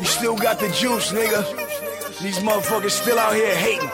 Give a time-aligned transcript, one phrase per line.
[0.00, 1.44] You still got the juice, nigga.
[2.22, 3.86] These motherfuckers still out here hating.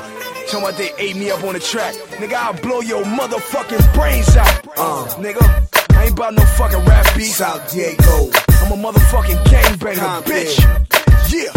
[0.46, 1.94] Talking about they ate me up on the track.
[2.22, 4.69] Nigga, I'll blow your motherfucking brains out.
[4.79, 5.42] Uh, nigga,
[5.96, 7.34] I ain't about no fucking rap beat.
[7.34, 8.30] South Diego.
[8.62, 10.56] I'm a motherfucking gangbanger, bitch.
[11.34, 11.50] Yeah.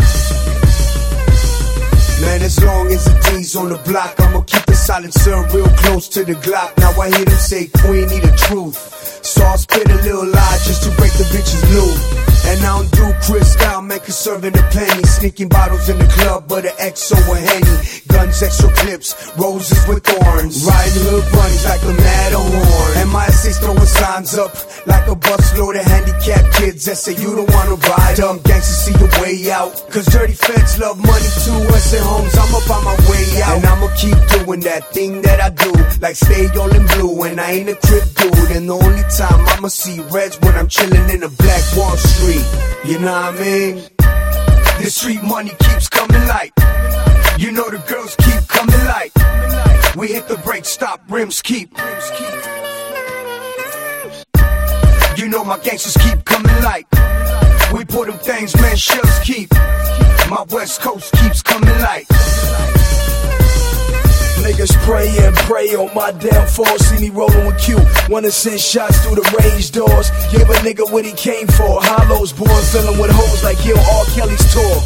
[2.25, 6.09] Man, as long as the D's on the block, I'ma keep the silencer real close
[6.09, 6.75] to the Glock.
[6.79, 8.75] Now I hear them say, Queen, need the truth.
[9.23, 12.28] So I'll spit a little lie just to break the bitches loose.
[12.45, 15.03] And I don't do crystal, man, cause serving the penny.
[15.03, 17.75] Sneaking bottles in the club, but an XO or Henny.
[18.07, 20.65] Guns, extra clips, roses with thorns.
[20.65, 22.91] Riding hood bunnies like a Matterhorn.
[22.97, 24.53] And my essays throwing signs up
[24.87, 28.15] like a busload of handicapped kids that say you don't wanna ride.
[28.17, 29.71] Dumb gangsters see your way out.
[29.91, 31.59] Cause dirty feds love money too.
[31.69, 33.57] Western homes, I'm up on my way out.
[33.57, 35.71] And I'ma keep doing that thing that I do.
[36.01, 38.51] Like stay all in blue, and I ain't a crip dude.
[38.55, 42.38] And the only time I'ma see reds when I'm chilling in a black Wall Street.
[42.85, 43.75] You know what I mean?
[44.81, 46.53] The street money keeps coming like.
[47.37, 49.13] You know the girls keep coming like.
[49.95, 51.71] We hit the brake, stop, rims keep.
[55.17, 56.87] You know my gangsters keep coming like.
[57.73, 59.53] We put them things, man, shells keep.
[60.29, 62.07] My west coast keeps coming like.
[64.39, 66.77] Niggas pray and pray on my downfall.
[66.79, 67.77] See me rolling with Q.
[68.09, 70.09] Wanna send shots through the range doors.
[70.31, 71.81] Give a nigga what he came for.
[71.81, 74.05] Hollows, born filling with holes like Hill R.
[74.15, 74.77] Kelly's tour.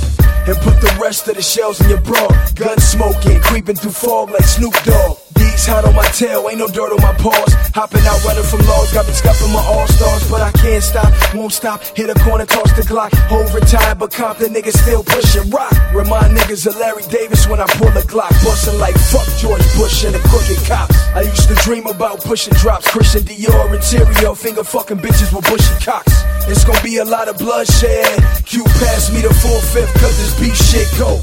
[0.46, 2.28] And put the rest of the shells in your bra.
[2.56, 5.33] Gun smoking, creeping through fog like Snoop Dogg.
[5.74, 7.50] Hot on my tail, ain't no dirt on my paws.
[7.74, 11.10] Hopping out, running from laws, got me scuffing my all stars, but I can't stop,
[11.34, 11.82] won't stop.
[11.98, 13.10] Hit a corner, toss the Glock.
[13.26, 15.74] Hold retired, but Compton niggas still pushing rock.
[15.90, 20.06] Remind niggas of Larry Davis when I pull the Glock, busting like fuck George Bush
[20.06, 20.94] and the crooked cops.
[21.18, 25.74] I used to dream about pushing drops, Christian Dior interior, finger fucking bitches with bushy
[25.82, 26.14] cocks.
[26.46, 28.22] It's gonna be a lot of bloodshed.
[28.46, 31.18] Q pass me the full fifth, cause this beat shit go.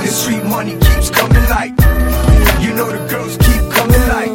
[0.00, 2.07] This street money keeps coming like.
[2.60, 4.32] You know the girls keep coming like.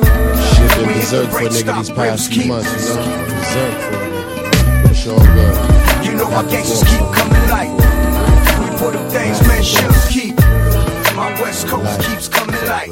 [0.56, 3.04] Shit been berserk for a brake, nigga these past few months, you know?
[3.28, 4.90] Berserk for a nigga.
[4.92, 6.06] It's all good.
[6.06, 7.72] You know the gangsters keep coming like.
[8.60, 10.36] We put them things, man, shells keep.
[11.16, 12.90] My west coast keeps coming like.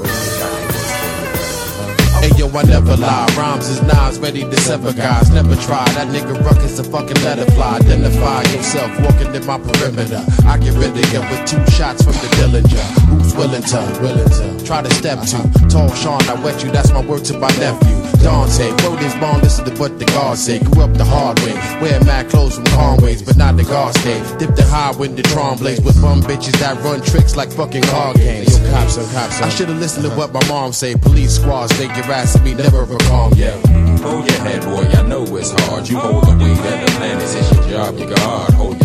[2.42, 3.28] Yo, I never lie.
[3.38, 5.30] Rhymes is knives ready to sever guys.
[5.30, 5.86] Never try.
[5.94, 7.76] That nigga ruckus a fucking letter fly.
[7.76, 10.26] Identify yourself walking in my perimeter.
[10.48, 12.82] I get rid of you with two shots from the Dillinger.
[13.10, 14.00] Who's willing to?
[14.02, 15.70] Willing to try to step to?
[15.70, 16.72] Tall Sean, I wet you.
[16.72, 18.02] That's my word to my nephew.
[18.24, 20.60] Dante, wrote this bond, listen to what the guards say.
[20.60, 21.54] Grew up the hard way.
[21.82, 24.20] Wear mad clothes from Conways, but not the guards stay.
[24.38, 27.84] Dip the high when the Tron blaze with bum bitches that run tricks like fucking
[27.84, 28.60] card games.
[28.60, 29.42] Yo, cops on cops.
[29.42, 30.96] I should've listened to what my mom say.
[30.96, 33.34] Police squads, they get ass at me, never calm.
[33.36, 33.52] Yeah.
[33.62, 34.04] Mm-hmm.
[34.04, 35.00] Hold your head, boy.
[35.00, 35.88] I know it's hard.
[35.88, 37.24] You hold the weight of the planet.
[37.24, 38.08] It's your job, you.
[38.16, 38.81] Hold your head, boy.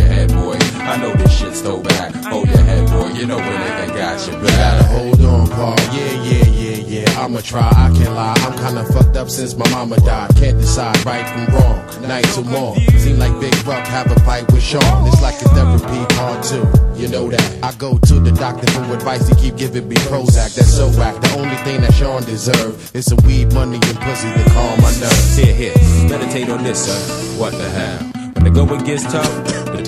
[0.88, 2.14] I know this shit's so bad.
[2.26, 3.08] Hold your head, boy.
[3.18, 4.86] You know when nigga got You gotta back.
[4.86, 5.74] hold on, Paul.
[5.92, 6.76] Yeah, yeah, yeah,
[7.10, 7.20] yeah.
[7.20, 8.34] I'ma try, I can't lie.
[8.46, 10.34] I'm kinda fucked up since my mama died.
[10.36, 11.82] Can't decide right from wrong.
[12.06, 12.78] Night to morn.
[12.98, 15.06] Seem like Big Buck have a fight with Sean.
[15.08, 16.64] It's like a therapy part two.
[16.94, 17.64] You know that.
[17.64, 19.26] I go to the doctor for advice.
[19.28, 20.54] He keep giving me Prozac.
[20.54, 21.20] That's so whack.
[21.20, 24.90] The only thing that Sean deserve is some weed, money, and pussy to calm my
[25.00, 25.36] nerves.
[25.36, 25.74] Here, here.
[26.08, 27.38] Meditate on this, son.
[27.38, 27.98] What the hell?
[28.34, 29.26] When the going gets tough,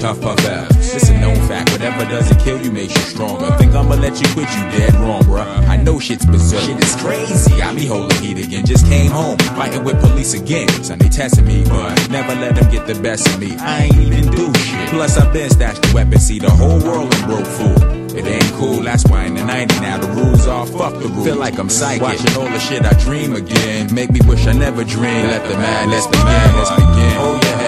[0.00, 0.70] tough puff out.
[0.70, 1.70] It's a known fact.
[1.72, 3.50] Whatever doesn't kill you makes you stronger.
[3.58, 4.48] Think I'ma let you quit?
[4.56, 5.46] You dead wrong, bruh.
[5.68, 6.60] I know shit's berserk.
[6.60, 7.60] Shit is crazy.
[7.60, 8.64] I be holding heat again.
[8.64, 10.68] Just came home, fighting with police again.
[10.84, 13.56] Son, they testing me, but never let them get the best of me.
[13.56, 14.88] I ain't even do shit.
[14.90, 16.18] Plus, I've been stashed the weapon.
[16.18, 17.98] See, the whole world is broke fool.
[18.18, 21.24] It ain't cool, that's why in the 90 now the rules are fuck the rules.
[21.24, 22.02] Feel like I'm psychic.
[22.02, 23.94] Watching all the shit I dream again.
[23.94, 25.28] Make me wish I never dreamed.
[25.30, 26.24] Let the madness begin,
[26.56, 27.14] let's begin.
[27.14, 27.67] Oh, Hold your head,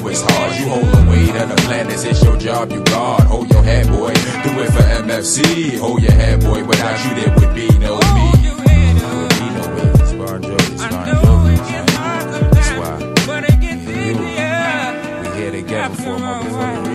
[0.00, 0.56] know it's hard.
[0.56, 3.22] You hold the weight of the planets, it's your job, you guard.
[3.24, 5.78] Hold your head, boy, do it for MFC.
[5.78, 8.32] Hold your head, boy, without you there would be no me.
[8.42, 9.82] There would be no me.
[10.02, 11.56] It's Bon Jovi, it's Bon Jovi.
[12.52, 12.96] That's why.
[13.46, 16.85] Me and you, we here together for a motherfucking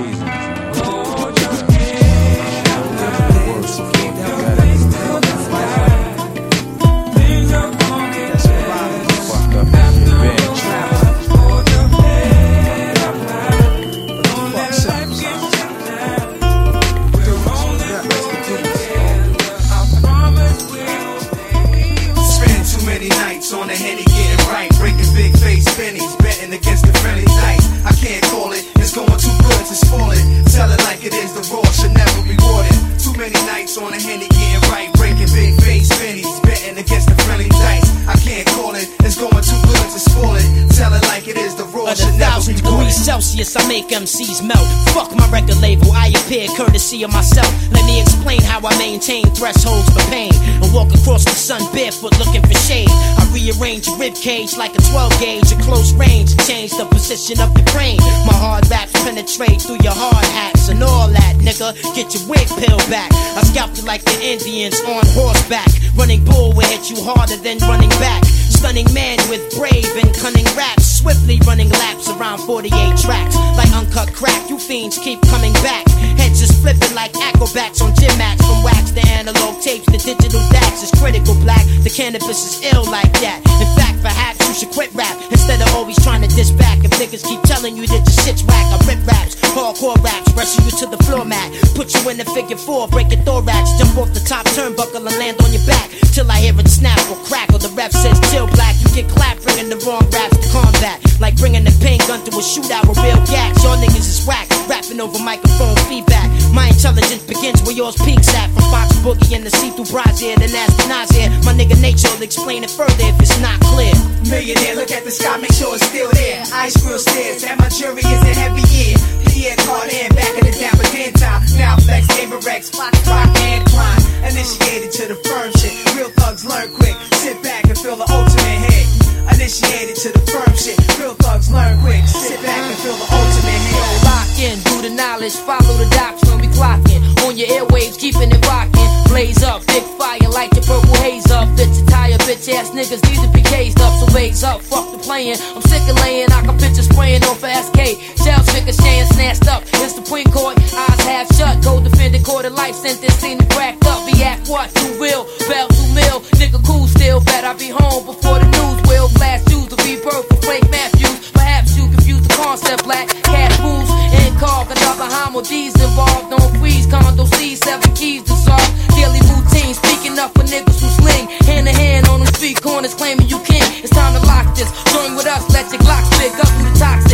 [43.92, 44.68] MCs melt.
[44.96, 47.52] Fuck my record label, I appear courtesy of myself.
[47.72, 52.18] Let me explain how I maintain thresholds for pain and walk across the sun barefoot
[52.20, 52.90] looking for shade.
[52.90, 56.86] I rearrange your rib cage like a 12 gauge at close range to change the
[56.86, 58.00] position of the brain.
[58.26, 61.76] My hard raps penetrate through your hard hats and all that, nigga.
[61.96, 63.12] Get your wig peeled back.
[63.36, 65.68] I scalp you like the Indians on horseback.
[65.96, 68.24] Running bull will hit you harder than running back.
[68.62, 70.86] Stunning man with brave and cunning raps.
[71.02, 72.70] Swiftly running laps around 48
[73.02, 73.36] tracks.
[73.58, 75.90] Like uncut crack, you fiends keep coming back.
[76.22, 78.46] Heads just flipping like acrobats on gym mats.
[78.46, 81.66] From wax to analog tapes, the digital dax is critical black.
[81.82, 83.42] The cannabis is ill like that.
[83.58, 86.86] In fact, perhaps you should quit rap instead of always trying to diss back.
[86.86, 90.70] If niggas keep telling you that your shit's whack, I rip raps, hardcore raps, rushing
[90.70, 91.50] you to the floor mat.
[91.74, 95.18] Put you in the figure four, break your thorax, jump off the top turnbuckle and
[95.18, 95.90] land on your back.
[96.14, 98.76] Till I hear it snap or crack, or the ref says chill black.
[98.82, 101.11] You get clapped, bringing the wrong raps to combat.
[101.32, 103.56] Like bringing the pain gun to a shootout with real gas.
[103.64, 106.28] Y'all niggas is whack, rapping over microphone feedback.
[106.52, 108.52] My intelligence begins where yours peaks at.
[108.52, 111.32] From Fox Boogie and the see through brazier, then the Nazir.
[111.48, 113.96] My nigga Nature will explain it further if it's not clear.
[114.28, 116.44] Millionaire, look at the sky, make sure it's still there.
[116.52, 119.00] Ice grill stairs, and my jury is a heavy year.
[119.32, 121.48] Pierre Cardin, back in the dapper den time.
[121.56, 122.92] Now flex, Avirex, rock
[123.40, 124.02] and climb.
[124.28, 125.72] Initiated to the firm shit.
[125.96, 126.96] Real thugs learn quick.
[127.24, 128.84] Sit back and feel the ultimate hit.
[129.32, 130.76] Initiated to the firm shit.
[131.00, 132.04] Real thugs learn quick.
[132.08, 133.86] Sit back and feel the ultimate hit.
[134.04, 137.02] Lock in, do the knowledge, follow the doctrine, we clocking.
[137.26, 138.90] On your airwaves, keeping it rocking.
[139.08, 141.48] Blaze up, big fire, like your purple haze up.
[141.58, 143.94] Fit your tire, bitch ass niggas need to be caged up.
[144.00, 145.38] So raise up, fuck the playing.
[145.56, 148.02] I'm sick of laying, I can picture spraying off of SK.
[148.24, 149.64] Shells ricocheting, snatched up.
[149.84, 151.64] It's the point court, eyes half shut.
[151.64, 154.06] Go defended, court of life sentence, seen it cracked up.
[154.08, 154.74] Be act what?
[154.74, 156.22] Too real, bell too mill.
[156.40, 159.10] Nigga cool still, bet I be home before the news will.
[159.20, 159.51] Blast
[159.82, 161.32] to be for Flake Matthews.
[161.32, 163.90] Perhaps you confuse the concept, black cat fools.
[164.14, 166.30] And carve another homo D's involved.
[166.30, 168.70] Don't freeze, condo C, seven keys to solve.
[168.96, 171.28] Daily routine, speaking up for niggas who sling.
[171.46, 173.64] Hand to hand on them street corners, claiming you king.
[173.84, 174.70] It's time to lock this.
[174.92, 177.11] Join with us, let your Glock stick up through the toxic.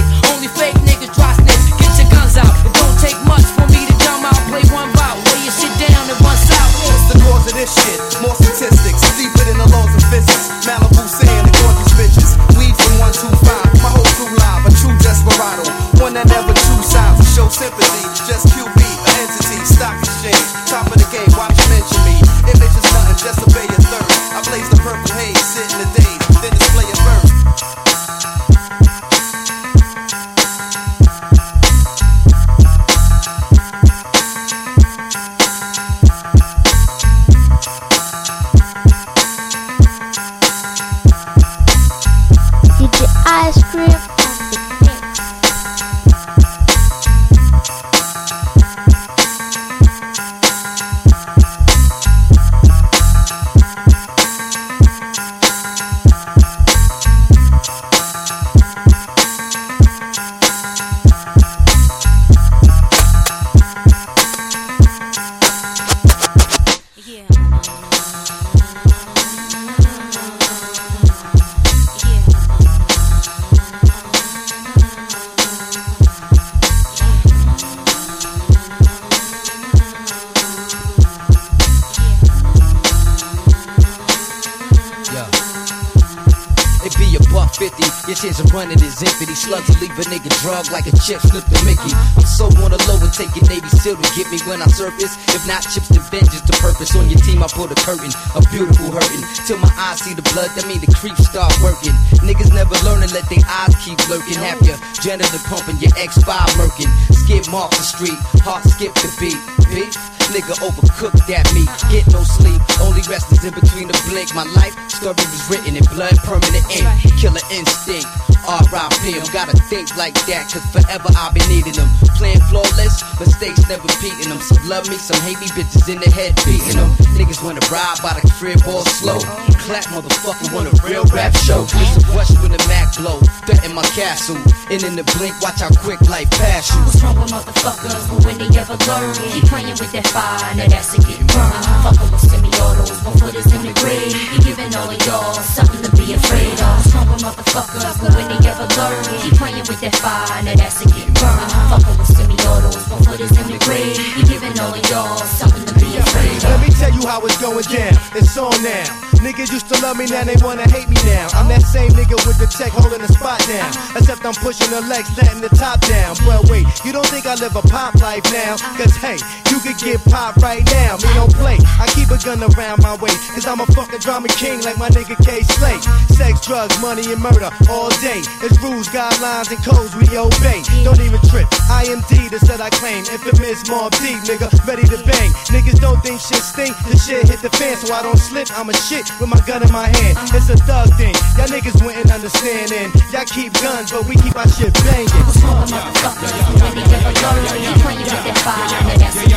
[90.57, 91.93] Leave a nigga drug like a chip slip to Mickey.
[91.93, 95.17] I'm so on the low and taking Navy SEAL to get me when I surface.
[95.33, 96.95] If not chips, then vengeance to purpose.
[96.95, 99.23] On your team, I put a curtain, a beautiful hurting.
[99.45, 101.93] Till my eyes see the blood, that mean the creeps start working.
[102.23, 104.37] Niggas never learn and let their eyes keep lurking.
[104.41, 106.89] Have your janitor pumping, your X5 murking.
[107.13, 109.39] Skip off the street, heart skip the beat.
[109.73, 109.93] Beef?
[110.31, 111.63] Nigga overcooked at me.
[111.87, 114.35] Get no sleep, only rest is in between the blink.
[114.35, 116.87] My life story was written in blood, permanent ink.
[117.15, 118.07] Killer instinct,
[118.47, 119.19] R.I.P.
[119.19, 121.91] I'm gotta think like that, cause forever I'll be needing them.
[122.15, 124.39] Playing flawless, mistakes never beating them.
[124.39, 126.95] Some love me, some hate me, bitches in the head beating them.
[127.19, 129.19] Niggas wanna ride by the crib all slow.
[129.67, 131.67] Clap motherfucker want a real rap show.
[131.67, 133.19] It's a rush when the Mac blow.
[133.43, 134.39] Threaten my castle,
[134.71, 136.79] and in the blink, watch how quick life pass you.
[136.87, 137.99] What's wrong with motherfuckers?
[138.07, 141.63] But when they ever learn, keep playing with that fire, now that's a get burned.
[141.83, 144.13] Fucking with semi-autos, one footers in the grave.
[144.33, 146.93] You giving all of y'all something to be afraid of.
[146.93, 147.83] Wrong motherfuckers?
[148.01, 151.51] But when they ever learn, keep playing with that fire, now that's a get burned.
[151.69, 153.97] Fucking with semi-autos, one footers in the grave.
[154.17, 156.49] You giving all of y'all something to be afraid of.
[156.49, 157.93] Let me tell you how it's going down.
[158.15, 159.07] It's on now.
[159.21, 161.27] Niggas used to love me, now they wanna hate me now.
[161.33, 163.73] I'm that same nigga with the tech holding the spot down.
[163.97, 166.15] Except I'm pushing the legs, letting the top down.
[166.21, 168.57] But wait, you don't think I live a pop life now?
[168.77, 169.17] Cause hey,
[169.57, 170.97] you could get pop right now.
[170.97, 171.57] Me don't play.
[171.81, 173.13] I keep a gun around my way.
[173.33, 175.81] Cause I'm a fucking drama king like my nigga K Slate.
[176.13, 178.21] Sex, drugs, money, and murder all day.
[178.45, 180.61] It's rules, guidelines, and codes we obey.
[180.83, 181.49] Don't even trip.
[181.73, 183.01] IMD, the set I claim.
[183.09, 185.31] Infamous Mobb Deep, nigga, ready to bang.
[185.49, 186.77] Niggas don't think shit stink.
[186.85, 188.47] The shit hit the fan, so I don't slip.
[188.53, 190.17] I'm a shit with my gun in my hand.
[190.37, 191.15] It's a thug thing.
[191.37, 192.71] Y'all niggas wouldn't understand.
[192.71, 195.07] And y'all keep guns, but we keep our shit banging.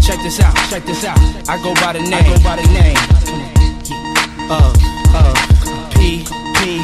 [0.00, 1.18] Check this out, check this out.
[1.48, 2.96] I go by the name, I go by the name.
[4.48, 4.72] Uh,
[5.12, 5.34] uh,
[5.92, 6.24] P,
[6.56, 6.80] P,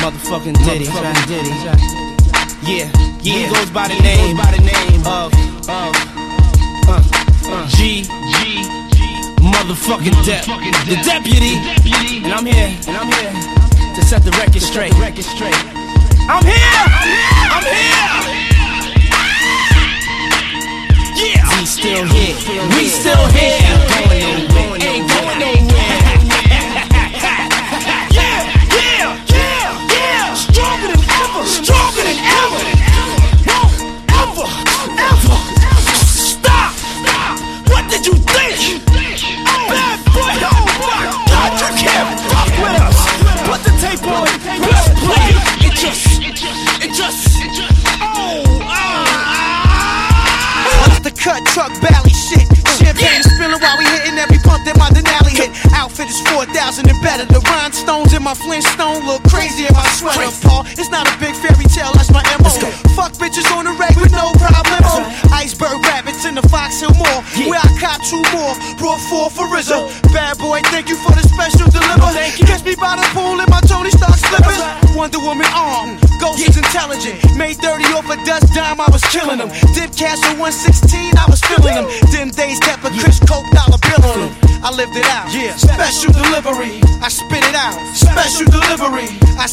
[0.00, 0.84] motherfucking Diddy,
[1.26, 1.50] Diddy.
[2.64, 2.90] Yeah,
[3.22, 3.46] yeah.
[3.46, 5.32] He goes by the name, by the name of,
[5.68, 5.96] of,
[6.88, 7.02] uh,
[7.48, 8.08] uh, G, G,
[9.40, 10.44] motherfucking Dep,
[10.88, 11.56] the deputy,
[12.24, 14.92] and I'm here, and I'm here to set the record straight.
[16.26, 16.84] I'm here!
[17.54, 18.14] I'm here!
[21.14, 21.60] Yeah!
[21.60, 22.34] We still here.
[22.74, 23.54] We still here.
[23.62, 24.82] Ain't going nowhere.
[24.82, 25.74] Ain't going nowhere.
[28.10, 28.50] Yeah!
[28.72, 29.18] Yeah!
[29.28, 29.86] Yeah!
[29.92, 30.34] Yeah!
[30.34, 31.44] Stronger than ever.
[31.46, 32.73] Stronger than ever.
[58.24, 60.32] My Flintstone look crazy in my sweater.
[60.40, 62.48] Paul, it's not a big fairy tale, that's my MO.
[62.96, 65.12] Fuck bitches on the reg with no problem.
[65.28, 67.20] Iceberg rabbits in the Fox Hill Mall.
[67.44, 68.56] Where I cop two more.
[68.80, 69.92] Brought four for Rizzo.
[70.16, 72.08] Bad boy, thank you for the special deliver.
[72.48, 74.56] Catch me by the pool in my Tony Stark slippers.
[74.96, 76.00] Wonder Woman arm.
[76.16, 77.20] Ghost is intelligent.
[77.36, 79.52] Made 30 off a dust dime, I was killing them.
[79.76, 80.93] Dip Castle 116,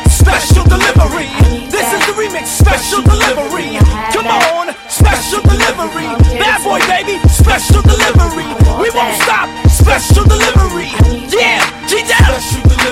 [0.09, 1.29] Special delivery.
[1.69, 2.47] This is the remix.
[2.47, 3.77] Special delivery.
[4.13, 4.75] Come on.
[4.89, 6.07] Special delivery.
[6.37, 7.19] Bad boy, baby.
[7.29, 8.45] Special delivery.
[8.81, 9.49] We won't stop.
[9.69, 10.91] Special delivery.
[11.29, 11.61] Yeah.
[11.87, 12.19] G-Dep.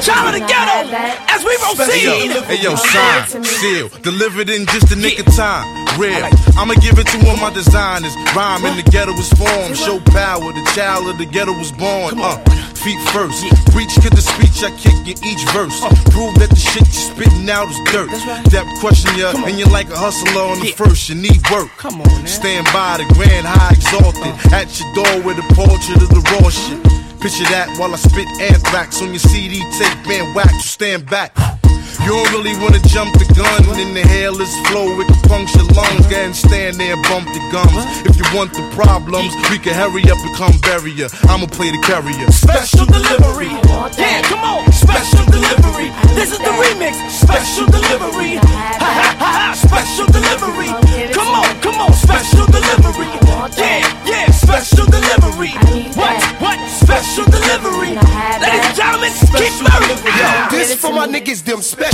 [0.01, 0.89] Child of the ghetto.
[1.29, 2.31] As we proceed.
[2.46, 5.67] Hey yo, sign, seal, delivered in just a nick of time.
[6.00, 6.25] Real,
[6.58, 8.15] I'ma give it to one of my designers.
[8.36, 9.77] Rhyme in the ghetto was formed.
[9.77, 12.17] Show power, the child of the ghetto was born.
[12.17, 12.38] Uh,
[12.81, 13.45] feet first.
[13.71, 15.77] Preach to the speech I kick in each verse.
[16.09, 18.09] Prove that the shit you spitting out is dirt.
[18.50, 21.09] Depth question ya, and you're like a hustler on the first.
[21.09, 21.69] You need work.
[21.77, 24.33] Come on, Stand by the grand high exalted.
[24.50, 24.57] Uh.
[24.57, 26.81] At your door with a portrait of the raw shit.
[27.21, 31.60] Picture that while I spit anthrax on your CD tape, man, wax, you stand back.
[32.03, 36.05] You don't really wanna jump the gun in the hairless flow, it can puncture lungs.
[36.08, 37.86] Go and stand there and bump the gums.
[38.10, 41.08] If you want the problems, we can hurry up and come bury ya.
[41.29, 42.27] I'ma play the carrier.
[42.31, 43.53] Special delivery.
[43.98, 44.72] Yeah, come on.
[44.74, 45.93] Special delivery.
[46.17, 46.98] This is the remix.
[47.10, 48.41] Special delivery.
[48.41, 49.53] Ha ha ha ha.
[49.53, 50.74] Special delivery.
[51.13, 51.93] Come on, come on.
[51.93, 53.10] Special delivery.
[53.58, 54.31] Yeah, yeah.
[54.31, 55.53] Special delivery.
[55.93, 56.17] What?
[56.41, 56.58] What?
[56.70, 57.93] Special delivery.
[58.41, 60.01] Ladies and gentlemen, keep murdering.
[60.17, 61.90] Yo, this for my niggas, them special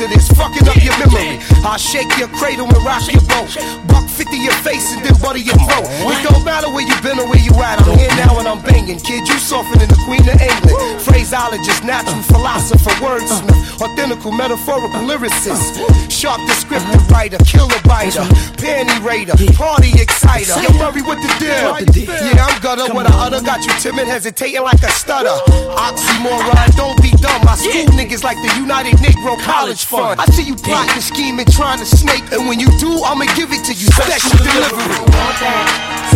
[0.00, 1.36] to this, fucking up your memory.
[1.60, 3.52] I'll shake your cradle and rock your boat.
[3.84, 5.84] Buck 50 your face and then butter your throat.
[6.08, 7.84] It don't matter where you been or where you at.
[7.84, 8.98] I'm here now and I'm banging.
[9.00, 11.04] Kid, you softer than the Queen of England.
[11.04, 15.76] Phraseologist, natural philosopher, wordsmith, authentical, metaphorical lyricist.
[16.08, 18.24] Sharp descriptive writer, killer biter,
[18.56, 20.56] panty raider, party exciter.
[20.64, 21.76] Yo, Murray, what the deal?
[22.08, 22.88] Yeah, I'm gutter.
[22.94, 25.36] What I utter got you timid, hesitating like a stutter.
[25.76, 27.44] Oxymoron, don't be dumb.
[27.46, 30.20] I school niggas like the United Negro College Fund.
[30.20, 33.62] I see you plotting, scheming, trying to snake, and when you do, I'ma give it
[33.68, 33.86] to you.
[33.92, 34.96] Special delivery.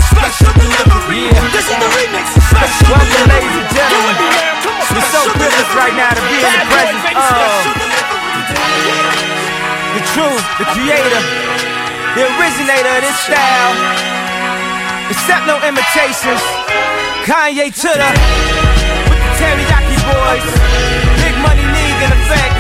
[0.01, 1.29] Special delivery.
[1.29, 1.53] Yeah.
[1.53, 2.27] This is the remix.
[2.49, 3.37] Special Welcome, delivery.
[3.37, 3.85] ladies and gentlemen.
[3.85, 4.55] Get with me, man.
[4.65, 4.89] Come on.
[4.97, 7.95] We're so privileged right now to be in the presence of
[9.95, 11.23] the truth, the creator,
[12.17, 13.75] the originator of this style.
[15.13, 16.41] Accept no imitations.
[17.29, 18.54] Kanye to the with the teriyaki
[20.24, 20.46] boys.
[21.20, 22.56] Big money league in effect.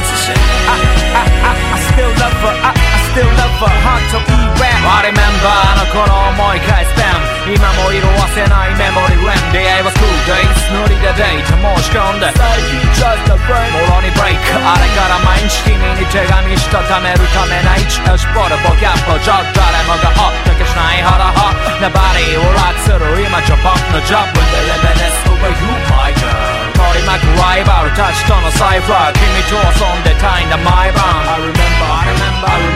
[0.69, 0.75] I,
[1.15, 2.55] I, I, I still love her.
[2.65, 3.71] I, I still love her.
[3.85, 4.79] Hard to be rap.
[4.79, 26.13] I remember あの頃思い返す them 今も色褪せないメモリーレン出会いはスクールデイスノリでデータ申し込んで最近 just a friend もろにブレイクあれから毎日君に手紙したためるためな一押しボルボキャップジョッ誰もがほっとけしないハラハなバディを楽する今じゃ僕のジョブ With the limits over you my
[26.13, 26.42] girl
[27.04, 32.48] 取り巻くライバルたちとのサイファー君と遊んでたいんだ毎晩 I remember I remember.
[32.48, 32.73] I remember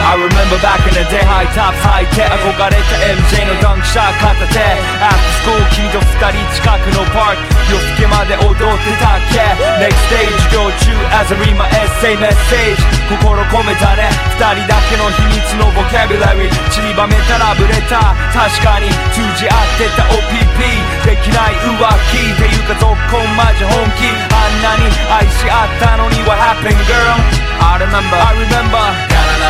[0.00, 4.64] I remember back in the day high tops high tech 憧れた MJ のドンクシャー片手
[5.04, 9.44] After school 君と二人近くのパーク夜更けまで踊ってたっけ
[9.78, 12.80] Next stage 授業中 as I read my essay message
[13.12, 14.08] 心込めたね
[14.40, 20.58] 二人だけの秘密のボキャブラリー散りばめたらブレた確かに通じ合ってた OPP
[21.04, 21.76] できない浮
[22.08, 27.50] 気っていうか続婚マジ本気あんなに愛し合ったのに What happened girl?
[27.60, 29.09] I remember I remember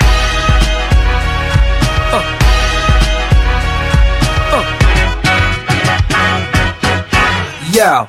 [7.73, 8.07] Yeah.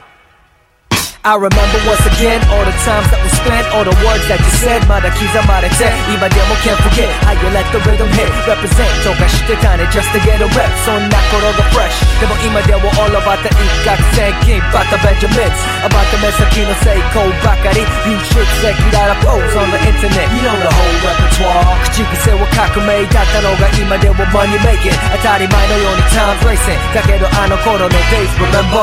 [1.27, 4.54] I remember once again all the times that we spent, all the words that you
[4.63, 10.48] said, まだ刻まれて、今でも can't forget how you let the rhythm hit, represent とかしてたね、just to get a
[10.48, 15.51] rep, そんな頃が fresh、でも今では all about the 一攫千金、about the Benjamins,
[15.84, 20.96] about the 目先の成功ばかり、you should check it out, pose on the internet, you know the whole
[21.04, 28.79] repertoire, 口癖は革命だったのが今でも money making, 当たり前のように time racing, だけどあの頃の days, remember,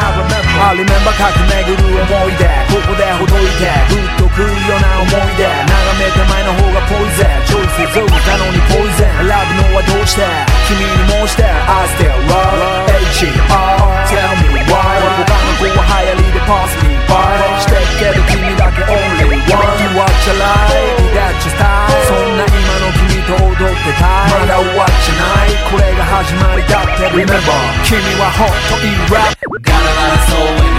[0.00, 7.29] I remember, I remember 革命 ぐる思い出ここでほどいてぐっとくるような思い出眺めて前の方がポイズン。
[7.45, 9.13] チョイスズーなのにポイズン。
[9.19, 10.25] 選ぶのはどうして
[10.65, 13.37] 君に申して I still love H-E-R
[14.09, 21.37] Tell me why 他の子は流行りで pass me by してっけど君だけ only one You watch your life That's
[21.45, 24.33] your style そんな今の君と踊ってたい。
[24.33, 25.53] まだ終わっちゃない。
[25.69, 27.05] これが始まりだって。
[27.13, 27.53] Remember
[27.85, 30.78] 君はほんといい rap Got a lot of soul and you know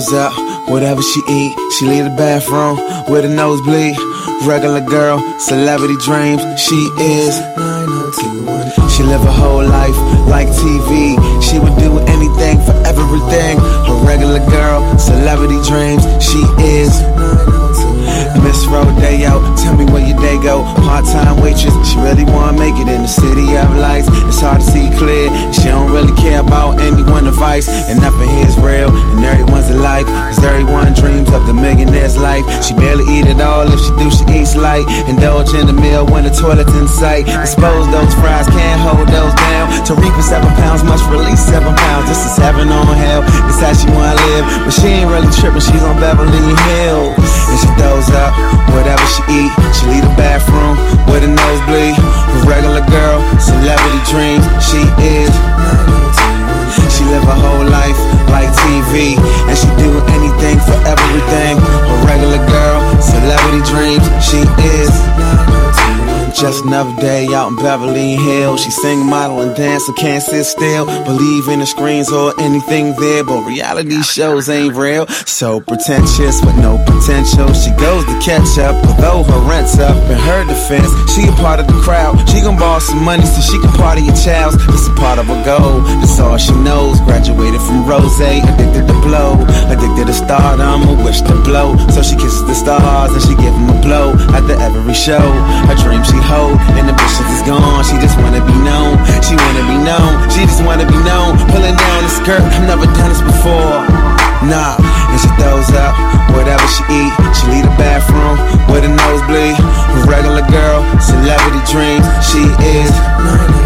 [0.00, 0.32] Throws up
[0.70, 1.52] whatever she eat.
[1.76, 2.76] She leave the bathroom
[3.12, 3.98] with a nosebleed.
[4.46, 6.40] Regular girl, celebrity dreams.
[6.58, 7.36] She is.
[8.96, 11.20] She live her whole life like TV.
[11.42, 13.58] She would do anything for everything.
[13.60, 16.02] A regular girl, celebrity dreams.
[16.24, 16.96] She is.
[18.38, 20.62] Miss Rodeo, tell me where your day go.
[20.86, 24.06] Part-time waitress, she really wanna make it in the city of lights.
[24.30, 25.26] It's hard to see clear.
[25.52, 30.06] She don't really care about anyone advice, and nothing here is real, and everyone's alike.
[30.06, 32.46] Cause everyone dreams of the millionaire's life.
[32.62, 33.66] She barely eat it all.
[33.66, 34.86] If she do, she eats light.
[35.08, 37.26] Indulge in the meal when the toilet's in sight.
[37.26, 39.66] Dispose those fries, can't hold those down.
[39.82, 42.08] Tarifa seven pounds, must release seven pounds.
[42.08, 43.22] This is heaven on hell.
[43.46, 45.60] This how she wanna live, but she ain't really tripping.
[45.60, 47.18] She's on Beverly Hills,
[47.50, 48.19] and she throws up
[48.74, 49.52] whatever she eat.
[49.72, 50.76] She leave the bathroom
[51.08, 51.96] with a nosebleed.
[51.96, 54.44] A regular girl, celebrity dreams.
[54.60, 55.32] She is.
[56.94, 59.16] She live her whole life like TV,
[59.48, 61.56] and she do anything for everything.
[61.58, 64.04] A regular girl, celebrity dreams.
[64.22, 64.40] She
[64.78, 65.49] is.
[66.34, 68.62] Just another day out in Beverly Hills.
[68.62, 70.86] She sing, model, and dance, so can't sit still.
[71.04, 75.06] Believe in the screens or anything there, but reality shows ain't real.
[75.26, 77.52] So pretentious with no potential.
[77.52, 79.96] She goes to catch up, although her rent's up.
[80.08, 82.16] In her defense, she a part of the crowd.
[82.30, 84.56] She gon' borrow some money so she can party your child's.
[84.66, 85.80] This a part of her goal.
[86.00, 87.00] That's all she knows.
[87.00, 89.36] Graduated from Rose, addicted to blow.
[89.68, 91.76] Addicted to stardom, a wish to blow.
[91.92, 95.20] So she kisses the stars and she give them a blow after every show.
[95.68, 97.84] Her dream she hoe and the bitch is gone.
[97.84, 101.38] She just wanna be known, she wanna be known, she just wanna be known.
[101.52, 103.84] Pulling down the skirt, I've never done this before.
[104.48, 105.92] Nah, and she throws up
[106.32, 107.12] whatever she eat.
[107.36, 108.40] She leave the bathroom
[108.72, 109.56] with a nosebleed.
[109.60, 112.06] A regular girl, celebrity dreams.
[112.24, 112.48] She
[112.80, 112.92] is.
[113.20, 113.60] Oh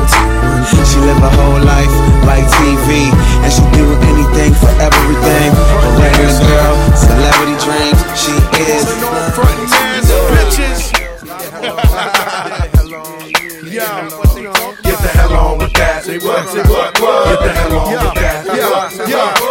[0.83, 1.95] she live her whole life
[2.27, 3.13] like TV,
[3.45, 5.51] and she do anything for everything.
[5.53, 8.01] A regular girl, celebrity dreams.
[8.19, 8.35] She
[8.67, 9.64] is.
[16.15, 17.31] it works, it What works.
[17.31, 18.47] Get the hell on with that.
[18.47, 19.44] Yeah, yeah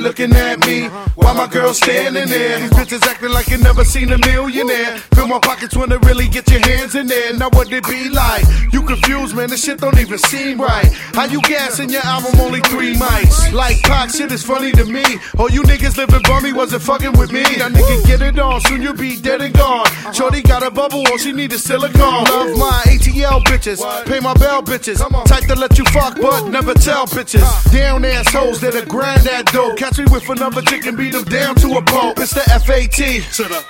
[0.00, 2.58] looking at me Why my girl standing there.
[2.58, 4.98] These bitches acting like you never seen a millionaire.
[5.14, 7.36] Fill my pockets when they really get your hands in there.
[7.36, 8.44] Now what it be like?
[8.72, 9.50] You confused, man.
[9.50, 10.90] This shit don't even seem right.
[11.14, 13.52] How you gassing your album only three mics?
[13.52, 15.04] Like Pac, shit is funny to me.
[15.38, 17.42] All you niggas living bummy wasn't fucking with me.
[17.42, 19.86] That nigga get it on, soon you'll be dead and gone.
[20.12, 22.24] Shorty got a bubble, all she need is silicone.
[22.24, 24.98] Love my ATL bitches, pay my bell bitches.
[25.26, 27.46] Type to let you fuck, but never tell bitches.
[27.72, 29.78] Down assholes that are granddad dope.
[29.78, 32.18] Catch me with another chick and beat them down to a pulp.
[32.18, 33.00] It's the FAT,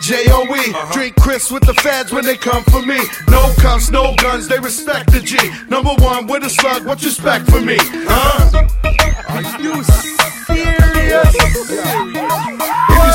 [0.01, 0.93] J-O-E.
[0.93, 2.99] Drink Chris with the fads when they come for me.
[3.29, 5.37] No cuffs, no guns, they respect the G.
[5.69, 7.77] Number one with a slug, what you expect for me?
[7.79, 8.67] Huh?
[9.29, 11.41] Are you serious?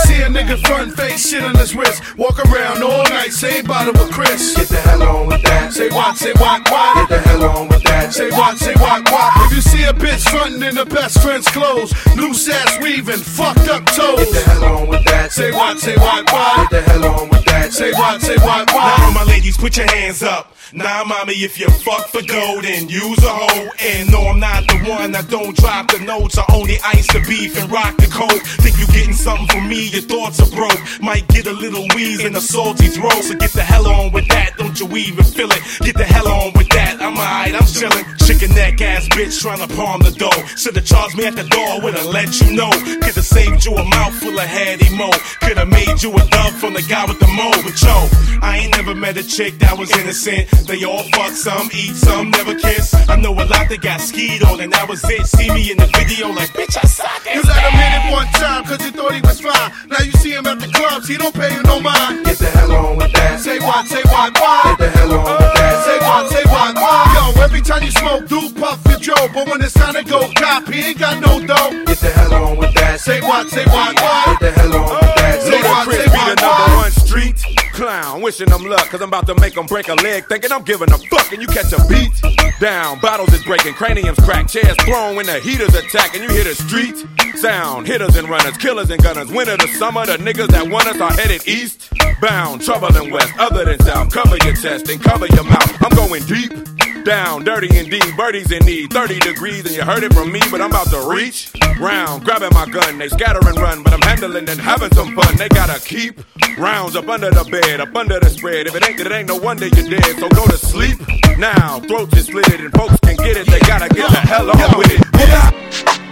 [0.05, 3.93] See a nigga front face shit on his wrist, walk around all night, same bottle
[3.93, 4.55] with Chris.
[4.55, 5.73] Get the hell on with that.
[5.73, 7.09] Say what, say what, what?
[7.09, 8.13] Get the hell on with that.
[8.13, 9.33] Say what, say what, what?
[9.45, 13.67] If you see a bitch frontin' in her best friend's clothes, loose ass weaving, fucked
[13.67, 14.19] up toes.
[14.19, 15.31] Get the hell on with that.
[15.31, 16.69] Say what, say what, what?
[16.69, 17.73] Get the hell on with that.
[17.73, 18.97] Say what, say what, what?
[18.99, 20.54] Now, all my ladies, put your hands up.
[20.73, 23.69] Nah, mommy, if you fuck for gold then use a hoe.
[23.79, 26.37] And no, I'm not the one that don't drop the notes.
[26.37, 28.41] I only ice the beef and rock the coke.
[28.63, 30.79] Think you getting something from me, your thoughts are broke.
[31.01, 33.23] Might get a little wheeze in a salty throat.
[33.23, 35.61] So get the hell on with that, don't you even feel it?
[35.81, 38.05] Get the hell on with that, I'm alright, I'm chillin'.
[38.45, 40.45] Chicken neck ass bitch trying to palm the dough.
[40.55, 42.69] Should've charged me at the door, would've let you know.
[43.01, 45.09] Could've saved you a mouthful of heady mo.
[45.41, 47.49] Could've made you a dove from the guy with the mo.
[47.63, 47.95] But yo,
[48.41, 50.49] I ain't never met a chick that was innocent.
[50.67, 52.93] They all fuck some, eat some, never kiss.
[53.09, 55.25] I know a lot that got skied on, and that was it.
[55.25, 57.35] See me in the video like, bitch, I suck it.
[57.35, 59.71] You let him hit it one time, cause you thought he was fine.
[59.89, 62.25] Now you see him at the clubs, he don't pay you no mind.
[62.25, 63.39] Get the hell on with that.
[63.39, 64.77] Say what, say what, what?
[64.77, 65.83] Get the hell on with that.
[65.85, 67.05] Say what, say what, what?
[67.15, 69.27] Yo, every time you smoke, do puff your Joe.
[69.33, 71.71] But when it's time to go cop, he ain't got no dough.
[71.85, 72.99] Get the hell on with that.
[72.99, 74.39] Say what, say what, what?
[74.39, 75.41] Get the hell on with that.
[75.41, 77.39] Say what, say what, the number one street
[77.73, 78.21] clown.
[78.21, 80.25] Wishing them luck, cause I'm about to make them break a leg.
[80.27, 82.11] Thinking I'm giving a fuck, and you catch a beat
[82.59, 82.99] down.
[82.99, 86.55] Bottles is breaking, craniums crack, chairs thrown when the heaters attack, and you hear the
[86.55, 86.95] street
[87.37, 87.87] sound.
[87.87, 89.31] Hitters and runners, killers and gunners.
[89.31, 91.91] Winter to summer, the niggas that want us are headed east.
[92.21, 94.11] Bound, trouble and west, other than south.
[94.11, 95.83] Cover your chest and cover your mouth.
[95.83, 96.84] I'm going deep.
[97.05, 98.17] Down, dirty indeed.
[98.17, 98.91] birdies in need.
[98.91, 102.49] 30 degrees, and you heard it from me, but I'm about to reach round, grabbing
[102.51, 102.97] my gun.
[102.97, 105.35] They scatter and run, but I'm handling and having some fun.
[105.37, 106.19] They gotta keep
[106.57, 108.65] rounds up under the bed, up under the spread.
[108.65, 110.17] If it ain't, it ain't no wonder you're dead.
[110.17, 110.97] So go to sleep
[111.37, 111.79] now.
[111.81, 113.45] Throats is slitted, and folks can get it.
[113.45, 116.04] They gotta get the hell on with it.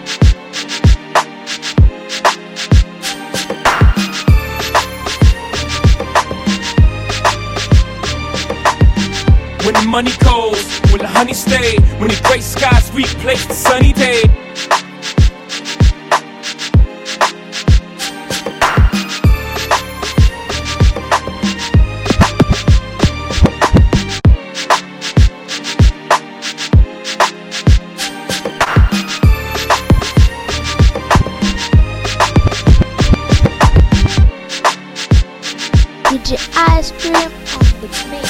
[9.65, 13.93] When the money goes, when the honey stay, when the gray skies replace the sunny
[13.93, 14.23] day.
[36.09, 38.22] DJ Ice Cream on the.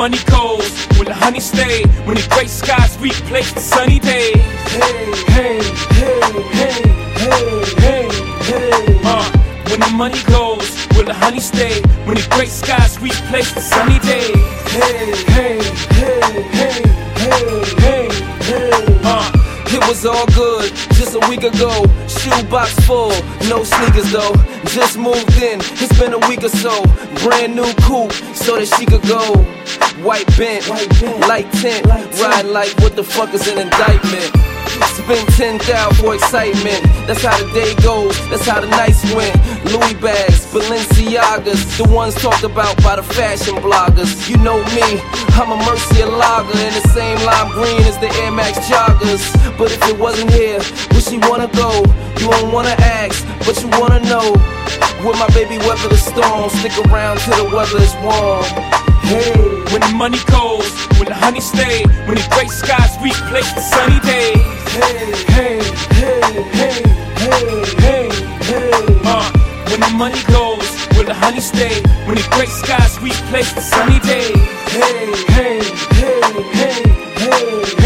[0.00, 4.34] Money goes, when the honey stay, when the gray skies replace the sunny days.
[4.72, 5.60] Hey, hey,
[6.00, 6.20] hey,
[6.56, 6.80] hey,
[7.20, 8.08] hey, hey,
[8.48, 9.00] hey.
[9.04, 9.28] Uh,
[9.68, 13.98] when the money goes, when the honey stay, when the gray skies replace the sunny
[13.98, 14.34] days.
[14.72, 15.60] Hey, hey,
[15.92, 16.20] hey,
[16.58, 16.80] hey,
[17.20, 18.08] hey, hey,
[18.48, 18.70] hey.
[19.04, 19.30] Uh,
[19.66, 21.84] it was all good just a week ago.
[22.08, 23.12] Shoebox full,
[23.52, 24.32] no sneakers though.
[24.64, 26.84] Just moved in, it's been a week or so.
[27.22, 29.20] Brand new coupe, so that she could go.
[30.02, 34.49] White bent, light tint, ride like what the fuck is an indictment.
[35.10, 36.86] Spend 10,000 for excitement.
[37.10, 38.14] That's how the day goes.
[38.30, 39.34] That's how the nights went.
[39.66, 44.30] Louis bags, Balenciagas, the ones talked about by the fashion bloggers.
[44.30, 45.02] You know me,
[45.34, 49.34] I'm a Murcielago in the same lime green as the Air Max joggers.
[49.58, 50.62] But if it wasn't here,
[50.94, 51.82] where she wanna go?
[52.22, 54.30] You don't wanna ask, but you wanna know.
[55.02, 56.50] Will my baby weather the storm?
[56.50, 58.89] Stick around till the weather is warm.
[59.02, 59.50] Hey.
[59.72, 60.66] When the money goes,
[60.98, 64.36] when the honey stay, when the gray skies replace the sunny days.
[64.74, 65.62] Hey, hey,
[65.94, 66.20] hey,
[66.58, 66.82] hey,
[67.22, 68.08] hey, hey,
[68.50, 68.70] hey.
[69.04, 69.30] Uh,
[69.70, 74.00] when the money goes, when the honey stay, when the gray skies replace the sunny
[74.00, 74.36] days.
[74.74, 75.62] Hey, hey,
[75.94, 76.20] hey,
[76.52, 76.82] hey,
[77.18, 77.79] hey.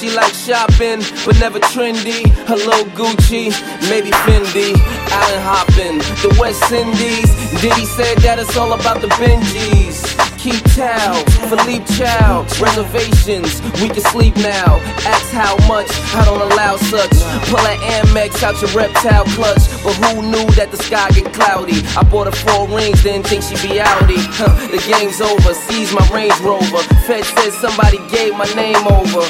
[0.00, 2.24] She like shopping, but never trendy.
[2.48, 3.50] Little Gucci,
[3.90, 4.72] maybe Fendi.
[5.12, 7.28] Allen hopping, the West Indies.
[7.60, 10.29] Diddy said that it's all about the Benjis.
[10.40, 11.22] Keep Tao,
[11.52, 14.80] Philippe Chow, reservations, we can sleep now.
[15.04, 15.84] Ask how much,
[16.16, 17.12] I don't allow such.
[17.52, 21.84] Pull that Amex out your reptile clutch, but who knew that the sky get cloudy?
[21.92, 24.24] I bought her four rings, didn't think she'd be outie.
[24.40, 26.88] Huh, the game's over, seize my Range Rover.
[27.04, 29.20] Fed says somebody gave my name over.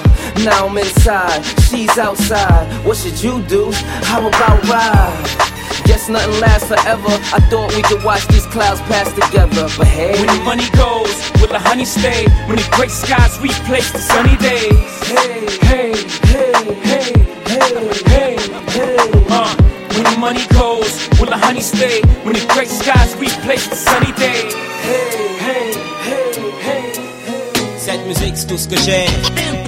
[0.46, 2.70] Now I'm inside, she's outside.
[2.87, 3.73] What should you do?
[4.07, 5.60] How about ride?
[5.85, 7.12] Guess nothing lasts forever.
[7.35, 10.12] I thought we could watch these clouds pass together, but hey.
[10.19, 12.27] When the money goes, will the honey stay?
[12.47, 14.73] When the gray skies replace the sunny days.
[15.07, 15.93] Hey, hey,
[16.31, 16.53] hey,
[16.90, 17.12] hey,
[17.47, 17.71] hey,
[18.07, 18.37] hey,
[18.75, 18.97] hey.
[19.29, 19.55] Uh,
[19.95, 22.01] when the money goes, will the honey stay?
[22.25, 24.55] When the gray skies replace the sunny days.
[24.87, 25.73] Hey, hey,
[26.07, 26.90] hey, hey,
[27.25, 27.79] hey.
[27.79, 29.60] Cette musique, c'est tout ce que j'ai.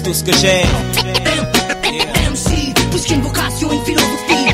[0.00, 0.62] C'est tout ce que j'ai.
[2.30, 4.46] MC, plus qu'une vocation, une philosophie.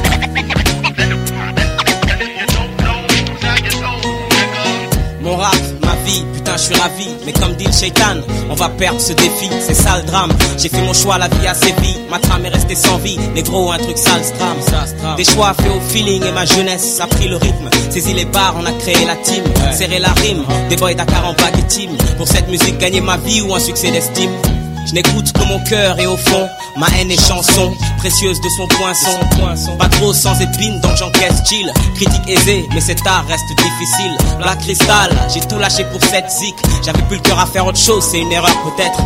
[5.22, 5.54] Mon rap,
[5.84, 7.08] ma vie, putain je suis ravi.
[7.24, 8.16] Mais comme dit le shaitan,
[8.50, 9.48] on va perdre ce défi.
[9.60, 11.96] C'est ça le drame, j'ai fait mon choix, la vie a sévi.
[12.10, 15.80] Ma trame est restée sans vie, négro un truc sale drame Des choix faits au
[15.80, 17.68] feeling et ma jeunesse a pris le rythme.
[17.90, 19.44] Saisi les bars, on a créé la team.
[19.72, 21.90] Serré la rime, des boys Dakar en bague et team.
[22.16, 24.30] Pour cette musique, gagner ma vie ou un succès d'estime
[24.86, 28.66] je n'écoute que mon cœur et au fond, ma haine est chanson, précieuse de son
[28.68, 29.76] poinçon.
[29.78, 31.72] Pas trop sans épines, donc j'encaisse chill.
[31.94, 34.16] Critique aisée, mais cet art reste difficile.
[34.38, 36.54] Black Crystal, j'ai tout lâché pour cette zik.
[36.84, 39.00] J'avais plus le cœur à faire autre chose, c'est une erreur peut-être.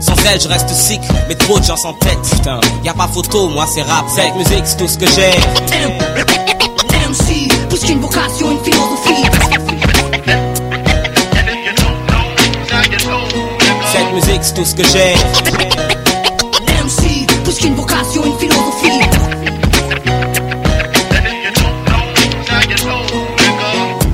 [0.00, 2.18] Sans elle, je reste sick, mais trop de gens s'en tête.
[2.30, 4.04] Putain, y a pas photo, moi c'est rap.
[4.14, 5.30] Cette musique, c'est tout ce que j'ai.
[7.08, 8.93] MC, plus qu'une vocation, une philosophie.
[14.44, 15.14] C'est tout ce que j'ai.
[16.84, 19.00] MC, plus qu'une vocation, une philosophie.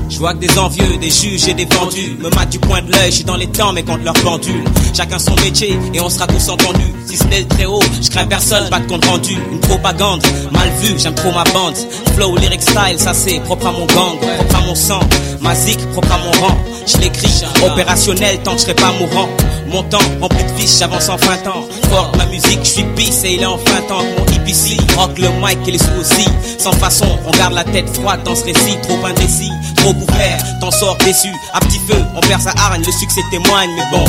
[0.09, 2.91] Je vois que des envieux, des juges et des vendus me matent du coin de
[2.91, 4.63] l'œil, je suis dans les temps mais contre leur pendule.
[4.95, 6.93] Chacun son métier et on sera tous entendus.
[7.07, 9.35] Si ce n'est le très haut, je crains personne, pas de compte rendu.
[9.51, 11.75] Une propagande, mal vue, j'aime trop ma bande.
[12.15, 15.01] Flow, lyric style, ça c'est propre à mon gang, propre à mon sang.
[15.41, 16.70] Ma zik, propre à mon rang.
[16.85, 19.29] Je l'écris, opérationnel tant que je serai pas mourant.
[19.67, 21.65] Mon temps rempli de fiches, j'avance en fin temps.
[21.89, 24.03] Fort ma musique, je suis pisse et il est en fin temps.
[24.17, 26.27] Mon EPC, rock le mic et les sous aussi.
[26.57, 28.77] Sans façon, on garde la tête froide dans ce récit.
[28.83, 31.29] Trop indécis, trop ouvert, t'en sors déçu.
[31.53, 34.05] À petit feu, on perd sa hargne, le succès témoigne, mais bon.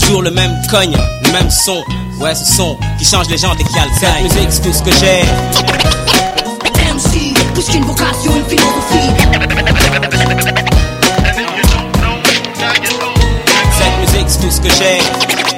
[0.00, 1.82] Toujours le même cogne, le même son.
[2.20, 4.62] Ouais, ce son qui change les gens dès qu'il y a le Cette musique, c'est
[4.62, 5.22] tout ce que j'ai.
[6.92, 9.12] MC, plus qu'une vocation, une philosophie.
[14.28, 15.55] C'est tout ce que j'ai.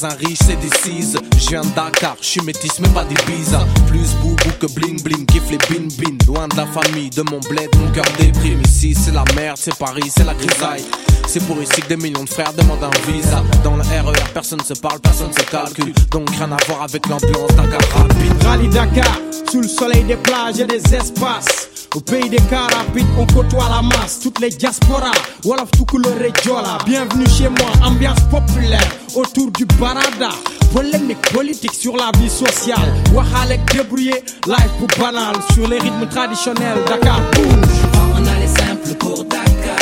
[0.00, 3.66] Bazin riche c'est des cises Je viens de Dakar, je suis métis mais pas d'Ibiza
[3.88, 6.16] Plus boubou que bling bling, kiffe les bin bin.
[6.26, 8.60] Loin de la famille, de mon bled, mon cœur déprime.
[8.62, 10.84] Ici c'est la merde, c'est Paris, c'est la grisaille.
[11.26, 13.42] C'est pour ici que des millions de frères demandent un visa.
[13.64, 15.92] Dans le RER personne se parle, personne se calcule.
[16.10, 17.80] Donc rien à voir avec l'ambiance Dakar.
[17.94, 18.42] Rapide.
[18.44, 19.18] Rallye Dakar,
[19.50, 21.69] sous le soleil des plages et des espaces.
[21.96, 24.20] Au pays des cars rapides, on côtoie la masse.
[24.22, 25.10] Toutes les diasporas,
[25.44, 26.78] Wolof tout couleur et Diola.
[26.86, 30.30] Bienvenue chez moi, ambiance populaire autour du barada.
[30.72, 32.94] Polémique politique sur la vie sociale.
[33.12, 35.34] Wahalek débrouillé, live pour banal.
[35.52, 37.80] Sur les rythmes traditionnels, Dakar bouge.
[38.14, 39.80] On a les simples pour Dakar.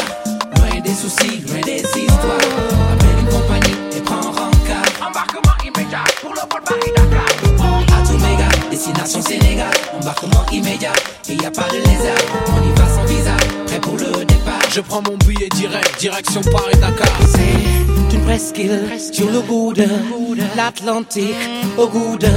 [0.56, 2.77] Loin des soucis, loin des histoires.
[8.78, 9.70] Destination Sénégal.
[10.00, 10.92] Embarquement immédiat
[11.28, 12.24] et y a pas de lézard.
[12.56, 13.36] On y va sans visa,
[13.66, 14.60] prêt pour le départ.
[14.72, 19.84] Je prends mon billet direct, direction Paris-Dakar C'est une presqu'île sur le bout de
[20.56, 21.34] l'Atlantique,
[21.76, 22.30] au goût de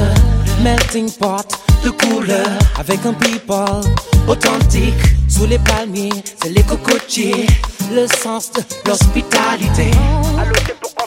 [0.63, 1.47] melting pot
[1.83, 2.47] de couleur,
[2.79, 3.81] avec un people
[4.27, 4.93] authentique.
[5.29, 6.09] Sous les palmiers,
[6.41, 7.45] c'est les cocotiers,
[7.93, 9.91] le sens de l'hospitalité.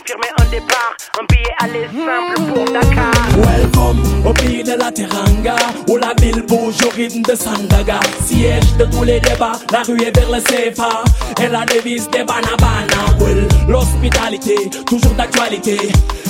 [0.07, 3.11] Un départ, un billet aller simple pour Dakar.
[3.39, 5.57] Welcome au pays de la Teranga,
[5.89, 8.01] où la ville bouge au rythme de Sandaga.
[8.23, 11.05] Siège de tous les débats, la rue est vers le CFA,
[11.43, 13.17] et la devise des banabana.
[13.19, 14.55] Well, l'hospitalité,
[14.87, 15.79] toujours d'actualité.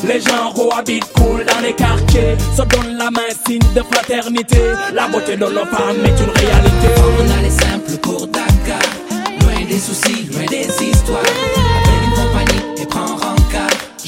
[0.07, 4.61] Les gens cohabitent cool dans les quartiers, se donnent la main, signe de fraternité.
[4.93, 6.89] La beauté de nos femmes est une réalité.
[7.19, 8.79] On a les simples pour Dakar.
[9.41, 11.74] Loin des soucis, loin des histoires.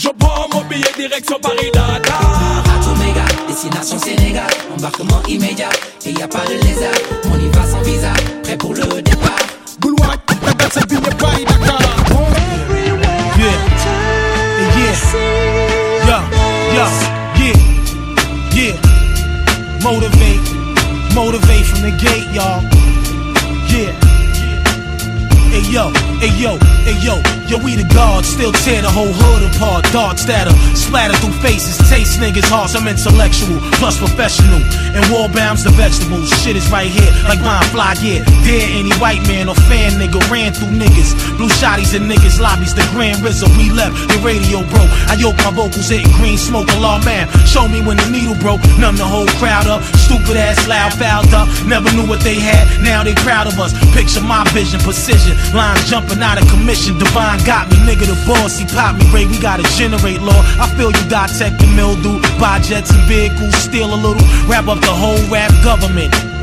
[0.06, 2.62] Je prends mon billet direction Paris-Dakar.
[2.64, 4.46] À tout méga, destination Sénégal.
[4.78, 5.68] Embarquement immédiat
[6.04, 6.94] et y a pas de lézard.
[7.24, 8.12] On y va sans visa,
[8.44, 9.30] prêt pour le départ.
[9.80, 10.16] Boulevard,
[10.58, 11.80] better be your body Dakar.
[13.36, 13.58] Yeah,
[14.76, 14.94] yeah,
[16.06, 16.18] yo,
[16.76, 16.86] yo,
[17.36, 17.56] yeah,
[18.54, 18.74] yeah.
[19.82, 20.44] Motivate,
[21.16, 22.62] motivate from the gate, y'all.
[23.70, 24.05] Yeah.
[25.56, 25.88] Hey yo,
[26.20, 27.16] hey yo, hey yo,
[27.48, 29.88] yo, we the gods, still tear the whole hood apart.
[29.88, 32.76] Darts that'll splatter through faces, taste niggas' hearts.
[32.76, 34.60] I'm intellectual, plus professional,
[34.92, 36.28] and war bounds the vegetables.
[36.44, 38.20] Shit is right here, like mine fly yeah.
[38.44, 41.16] Dare any white man or fan nigga ran through niggas.
[41.40, 43.48] Blue shotties and niggas lobbies, the grand rizzo.
[43.56, 44.92] We left the radio broke.
[45.08, 47.32] I yoke my vocals hitting green smoke law man.
[47.48, 49.80] Show me when the needle broke, numb the whole crowd up.
[50.04, 51.48] Stupid ass loud, fouled up.
[51.64, 53.72] Never knew what they had, now they proud of us.
[53.96, 55.32] Picture my vision, precision.
[55.54, 56.98] Lines jumping out of commission.
[56.98, 58.58] Divine got me, nigga the boss.
[58.58, 59.26] He popped me, Ray.
[59.26, 60.40] We gotta generate law.
[60.60, 62.20] I feel you dissect the mildew.
[62.38, 64.22] Buy jets and vehicles, steal a little.
[64.48, 66.35] Wrap up the whole rap government.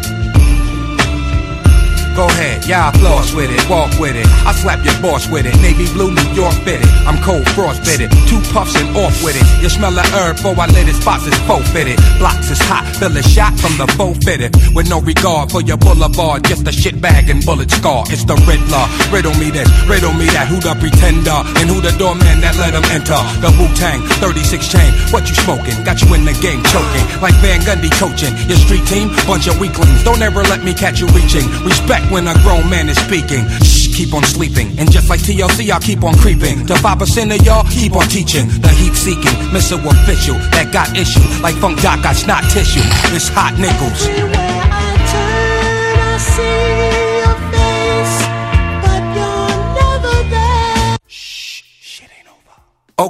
[2.16, 4.28] Go ahead, yeah, I floss with it, walk with it.
[4.46, 5.58] I slap your boss with it.
[5.66, 6.86] Navy blue, New York fitted.
[7.10, 8.14] I'm cold, frost fitted.
[8.30, 9.46] Two puffs and off with it.
[9.64, 10.94] You smell the herb before I lit it.
[10.94, 11.98] Spots is faux fitted.
[12.22, 14.54] Blocks is hot, fill a shot from the faux fitted.
[14.78, 18.06] With no regard for your boulevard, just a shit bag and bullet scar.
[18.14, 18.86] It's the Riddler.
[19.10, 20.46] Riddle me this, riddle me that.
[20.54, 23.18] Who the pretender and who the doorman that let him enter?
[23.42, 24.94] The Wu Tang, 36 chain.
[25.10, 25.82] What you smoking?
[25.82, 28.38] Got you in the game choking like Van Gundy coaching.
[28.46, 30.06] Your street team, bunch of weaklings.
[30.06, 31.50] Don't ever let me catch you reaching.
[31.66, 33.48] Respect when a grown man is speaking.
[33.62, 34.78] Shh, keep on sleeping.
[34.80, 36.66] And just like TLC, I keep on creeping.
[36.68, 38.48] To 5% of y'all, keep on teaching.
[38.62, 41.24] The heat seeking, missile official that got issue.
[41.42, 42.84] Like Funk Doc got snot tissue.
[43.16, 44.08] It's hot nickels.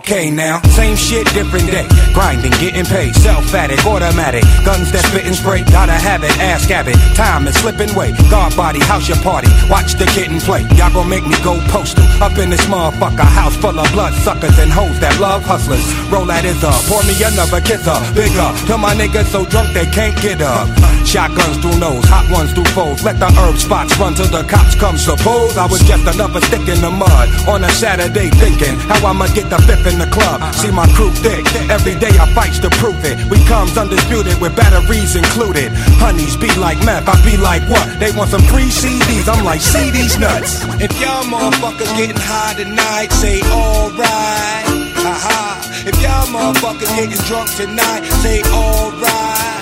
[0.04, 1.88] Okay now, same shit, different day.
[2.12, 4.44] Grinding, getting paid, self-addict, automatic.
[4.68, 7.00] Guns that spit and spray, gotta have it, ask habit.
[7.16, 8.12] Time is slipping away.
[8.28, 9.48] Guard body, house your party.
[9.72, 10.68] Watch the kitten play.
[10.76, 12.04] Y'all gon' make me go postal.
[12.20, 15.88] Up in this motherfucker, house full of blood suckers and hoes that love hustlers.
[16.12, 17.96] Roll that is up, pour me another kisser.
[18.12, 20.68] Bigger, till my niggas so drunk they can't get up.
[21.08, 23.00] Shotguns through nose, hot ones through foes.
[23.08, 25.00] Let the herb spots run till the cops come.
[25.00, 29.32] Suppose I was just another stick in the mud on a Saturday thinking how I'ma
[29.32, 30.42] get the fifth in the club.
[30.56, 31.46] See my crew thick.
[31.70, 33.16] Every day I fights to prove it.
[33.30, 35.70] We comes undisputed with batteries included.
[36.02, 37.86] Honeys be like meth, I be like what?
[38.00, 39.30] They want some free CDs.
[39.30, 40.66] I'm like, see these nuts.
[40.82, 44.66] If y'all motherfuckers getting high tonight, say alright.
[45.06, 45.62] Haha.
[45.86, 49.54] If y'all motherfuckers getting drunk tonight, say alright.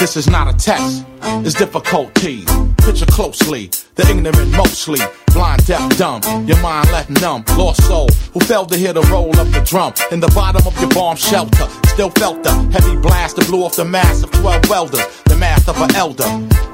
[0.00, 1.04] This is not a test,
[1.44, 2.46] it's difficulties.
[2.78, 8.40] Picture closely, the ignorant mostly, blind, deaf, dumb, your mind left numb, lost soul, who
[8.40, 9.92] failed to hear the roll of the drum.
[10.10, 13.76] In the bottom of your bomb shelter, still felt the heavy blast that blew off
[13.76, 16.24] the mass of 12 welders, the math of an elder.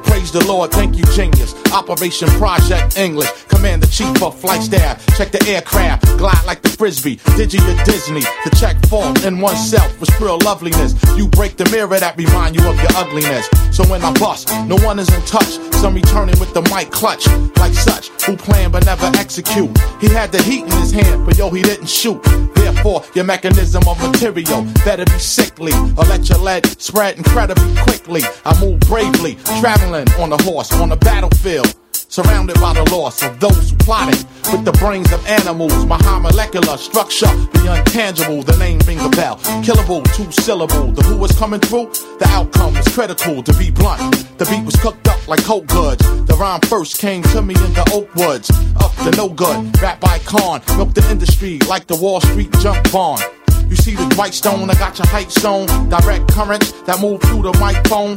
[0.04, 1.54] Praise the Lord, thank you, genius.
[1.72, 5.04] Operation Project English, Commander Chief of Flight Staff.
[5.16, 7.16] Check the aircraft, glide like the frisbee.
[7.36, 10.94] Digi to Disney to check fault in oneself with real loveliness.
[11.16, 13.48] You break the mirror that remind you of your ugliness.
[13.72, 15.58] So when I bust, no one is in touch.
[15.74, 17.15] Some returning with the mic clutch,
[17.56, 19.70] like such, who plan but never execute.
[20.00, 22.22] He had the heat in his hand, but yo, he didn't shoot.
[22.54, 28.22] Therefore, your mechanism of material better be sickly, or let your lead spread incredibly quickly.
[28.44, 31.74] I move bravely, traveling on a horse on the battlefield.
[32.08, 35.84] Surrounded by the loss of those who plotted with the brains of animals.
[35.86, 39.36] My high molecular structure, the untangible, the name ring a bell.
[39.66, 40.92] Killable, two syllable.
[40.92, 44.00] The who was coming through, the outcome was critical to be blunt.
[44.38, 46.04] The beat was cooked up like coke goods.
[46.26, 48.50] The rhyme first came to me in the oak woods.
[48.76, 50.62] Up to no good, rap by con.
[50.76, 53.22] Milk the industry like the Wall Street junk bond.
[53.68, 55.66] You see the white stone, I got your height stone.
[55.88, 58.16] Direct currents that move through the microphone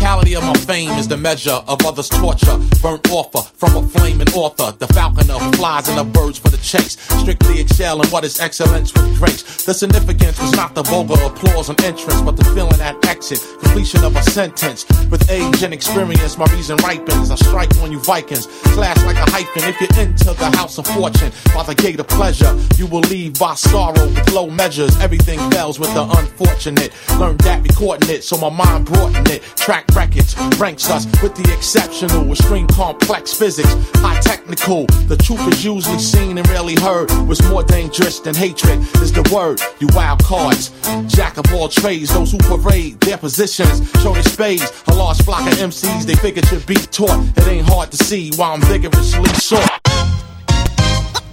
[0.35, 2.57] of my fame is the measure of others' torture.
[2.81, 4.75] Burnt offer from a flaming author.
[4.77, 6.97] The falconer flies and the birds for the chase.
[7.21, 9.65] Strictly excelling what is excellence with grace.
[9.65, 13.39] The significance was not the vulgar applause on entrance, but the feeling at exit.
[13.61, 14.85] Completion of a sentence.
[15.09, 17.31] With age and experience, my reason ripens.
[17.31, 18.47] I strike on you Vikings.
[18.73, 19.63] Clash like a hyphen.
[19.63, 23.37] If you're into the house of fortune, by the gate of pleasure, you will leave
[23.39, 24.97] by sorrow with low measures.
[24.99, 26.91] Everything fails with the unfortunate.
[27.19, 29.43] Learned that recording it, so my mind brought in it.
[29.57, 29.87] Track
[30.21, 34.85] records ranks us with the exceptional, extreme complex physics, high technical.
[35.07, 37.11] The truth is usually seen and rarely heard.
[37.27, 39.59] What's more dangerous than hatred is the word.
[39.79, 40.71] You wild cards,
[41.07, 44.83] jack of all trades, those who parade their positions, show their spades.
[44.87, 47.19] A large flock of MCs, they figure to be taught.
[47.37, 49.79] It ain't hard to see why I'm vigorously sought.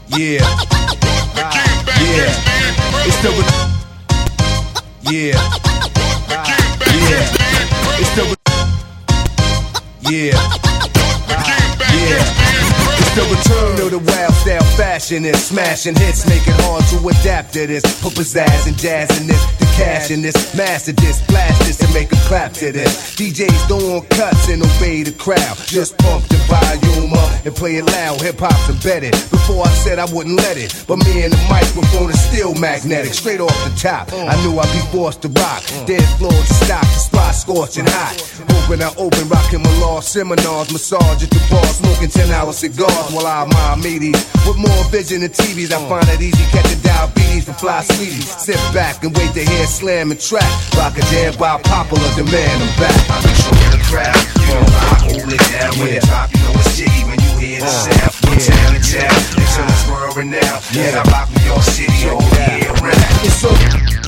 [0.08, 0.40] Yeah.
[2.00, 2.32] Yeah.
[3.04, 3.30] It's the.
[5.02, 5.34] Yeah.
[7.10, 7.28] Yeah.
[8.00, 8.47] It's the.
[10.10, 10.32] Yeah.
[11.92, 12.24] Yeah.
[12.96, 17.08] It's the return of the wild style fashion and smashing hits, make it hard to
[17.08, 17.82] adapt to this.
[18.00, 19.44] Put pizzazz and jazz in this,
[19.78, 23.14] cash in this, master this, blast this, and make a clap to this.
[23.16, 25.56] DJs want cuts and obey the crowd.
[25.66, 28.20] Just pump the volume up and play it loud.
[28.20, 29.12] Hip hop's embedded.
[29.30, 33.14] Before I said I wouldn't let it, but me and the microphone is still magnetic.
[33.14, 35.62] Straight off the top, I knew I'd be forced to rock.
[35.86, 38.18] Dead floor to stop, the spot scorching hot.
[38.58, 43.08] Open, I open, rocking my law seminars, massage at the bar, smoking 10 hour cigars
[43.14, 44.20] while I admire meaties.
[44.46, 48.28] With more vision than TVs, I find it easy catching diabetes from fly sweeties.
[48.28, 50.48] Sit back and wait to hear slam and track.
[50.76, 52.62] Rock a jam by popular demand.
[52.62, 52.96] I'm back.
[53.12, 56.40] I make sure the crowd, you know, I hold it down when the top, you
[56.42, 58.12] know it's jiggy when you hear the uh, sound.
[58.24, 60.62] From town to town, until it's world renowned.
[60.72, 63.24] Yeah, I rock New York City all year round.
[63.24, 64.07] It's so.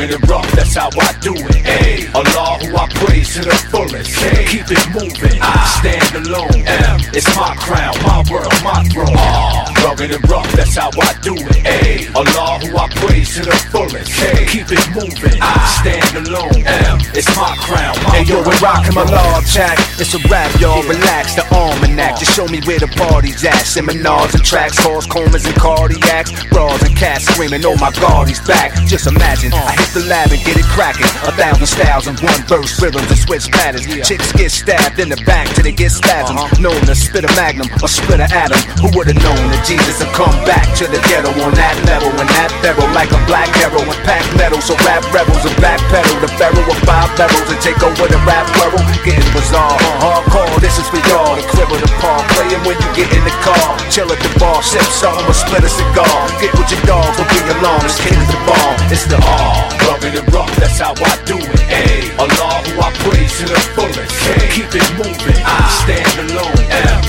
[0.00, 1.60] Rugged and rough, that's how I do it.
[1.66, 2.08] Ay.
[2.14, 4.16] Allah who I praise to the fullest.
[4.16, 4.46] Ay.
[4.48, 6.64] Keep it moving, I stand alone.
[6.64, 7.00] M.
[7.12, 9.12] It's my crown, my world, my throne.
[9.12, 9.68] Ah.
[9.84, 11.60] Rugged and rough, that's how I do it.
[11.68, 12.08] Ay.
[12.16, 14.08] Allah who I praise to the fullest.
[14.24, 14.46] Ay.
[14.48, 16.64] Keep it moving, I stand alone.
[16.64, 16.96] M.
[17.12, 19.76] It's my crown, my Hey yo, we're rocking my love track.
[20.00, 20.80] It's a rap, y'all.
[20.88, 22.18] Relax the almanac.
[22.18, 23.68] Just show me where the party's at.
[23.68, 26.48] Seminars and tracks, calls, comas and cardiacs.
[26.48, 28.72] Bras and cats screaming, oh my god, he's back.
[28.86, 31.08] Just imagine, I hit the lab and get it cracking.
[31.26, 33.86] A thousand styles in one verse, rhythms and switch patterns.
[34.06, 36.38] Chicks get stabbed in the back till they get spasms.
[36.60, 38.60] Known to spit a magnum or split a atom.
[38.84, 42.12] Who would've known that Jesus would come back to the ghetto on that level?
[42.20, 44.60] And that barrel like a black arrow and pack metal.
[44.60, 48.46] So rap rebels and backpedal the barrel with five barrels and take over the rap
[48.60, 48.84] world.
[49.02, 50.60] Getting bizarre, hardcore.
[50.60, 51.40] This is for y'all.
[51.40, 53.80] The crib of the park, playing when you get in the car.
[53.88, 56.20] Chill at the bar, sip something or split a cigar.
[56.38, 57.80] Get with your dogs, don't be alone.
[57.82, 58.76] This kid is the bomb.
[58.92, 61.62] It's the Ah, rugged and rough, that's how I do it.
[61.66, 62.06] Ay.
[62.22, 64.14] Allah who I praise to the fullest.
[64.30, 64.46] Ay.
[64.54, 66.62] Keep it moving, I stand alone.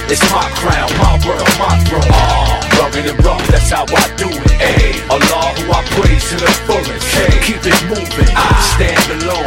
[0.09, 2.09] It's my crown, my world, my throne.
[2.11, 4.55] Ah, rugged and rough, that's how I do it.
[4.59, 4.97] Ay.
[5.13, 7.05] Allah who I praise to the fullest.
[7.21, 7.37] Ay.
[7.45, 9.45] Keep it moving, I stand alone.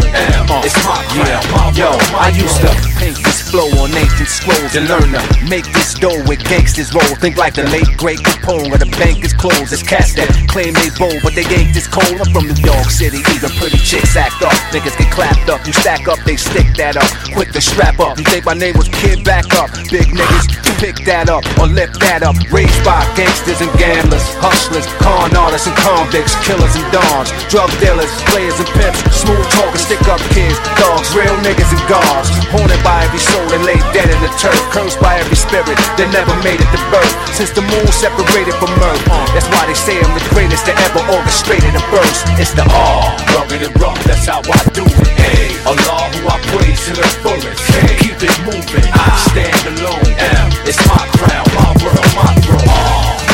[0.64, 2.76] It's my crown, my Yo, world, my I used throne.
[2.76, 5.20] to paint this flow on ancient scrolls and learn to
[5.51, 7.05] make this dough with gangsters roll.
[7.20, 9.72] Think like the late great Capone where the bank is closed.
[9.72, 12.16] It's cats that claim they bold, but they ain't this cold.
[12.16, 14.53] I'm from New York City, even pretty chicks act up.
[14.75, 17.09] Niggas get clapped up, you stack up, they stick that up.
[17.33, 18.18] Quick to strap up.
[18.18, 19.72] You think my name was Kid Back Up?
[19.89, 20.47] Big niggas,
[20.77, 22.37] pick that up or lift that up.
[22.53, 28.12] Raised by gangsters and gamblers, hustlers, con artists and convicts, killers and dons, drug dealers,
[28.29, 32.29] players and pimps, smooth talkers, stick up kids, dogs, real niggas and guards.
[32.53, 36.09] Haunted by every soul and laid dead in the turf, cursed by every spirit that
[36.12, 37.14] never made it to birth.
[37.33, 40.77] Since the moon separated from earth, uh, that's why they say I'm the greatest that
[40.91, 42.20] ever orchestrated a verse.
[42.39, 45.11] It's the Ah, rugged and rough, that's how I do it.
[45.19, 45.55] Ay.
[45.67, 47.62] Allah who I praise to the fullest.
[47.71, 47.97] Ay.
[48.01, 50.12] Keep it moving, I stand alone.
[50.19, 50.49] M.
[50.69, 52.69] It's my crown, my world, my throne.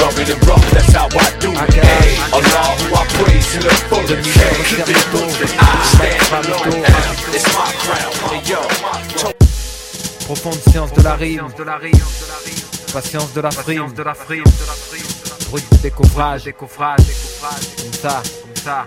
[0.01, 1.75] Rugged and rough, that's how I do it.
[1.79, 2.37] Ay.
[2.37, 4.29] Allah who I praise to the fullest.
[4.69, 6.85] Keep it moving, I stand alone.
[6.85, 7.15] M.
[7.37, 9.35] It's my crown, my world, my throne.
[10.27, 11.49] Profonde science de la rime,
[12.93, 14.45] patience de la frime,
[15.51, 18.87] brut de découvrage, comme ça, comme ça.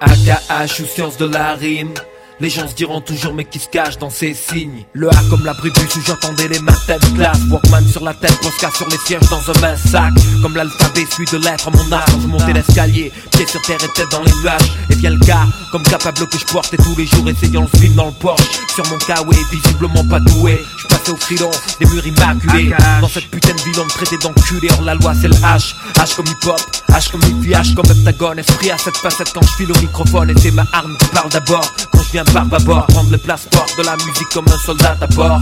[0.00, 1.94] AKH ou science de la rime,
[2.38, 4.84] Les gens se diront toujours mais qui se cache dans ces signes?
[4.92, 8.38] Le A comme la bribus où j'entendais les matins de classe Walkman sur la tête,
[8.42, 10.12] Posca sur les sièges dans un mince sac.
[10.42, 14.10] Comme l'alphabet suit de lettres mon art Je montais l'escalier, pied sur terre et tête
[14.10, 14.70] dans les nuages.
[14.90, 17.94] Et bien le cas, comme capable que je portais tous les jours Essayant le film
[17.94, 20.60] dans le Porsche Sur mon kawaii, visiblement pas doué.
[20.82, 22.74] Je passais au filon, des murs immaculés.
[23.00, 24.68] Dans cette putain de ville on me traitait d'enculé.
[24.72, 26.60] Hors la loi c'est le H, H comme hip hop
[26.90, 28.40] H comme hippie, H comme heptagone.
[28.40, 30.28] Esprit à cette facette quand je file au microphone.
[30.28, 31.72] Et c'est ma arme qui parle d'abord.
[31.92, 34.96] Quand je viens barbe à bord, prendre le passeport de la musique comme un soldat
[35.00, 35.38] à bord.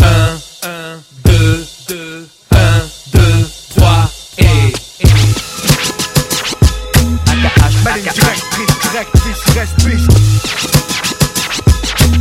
[0.62, 2.56] 1, 1, 2, 2, 1,
[3.12, 3.20] 2,
[3.76, 4.72] 3 et.
[7.26, 7.74] AKH,
[8.14, 10.08] directrice, directrice, reste biche.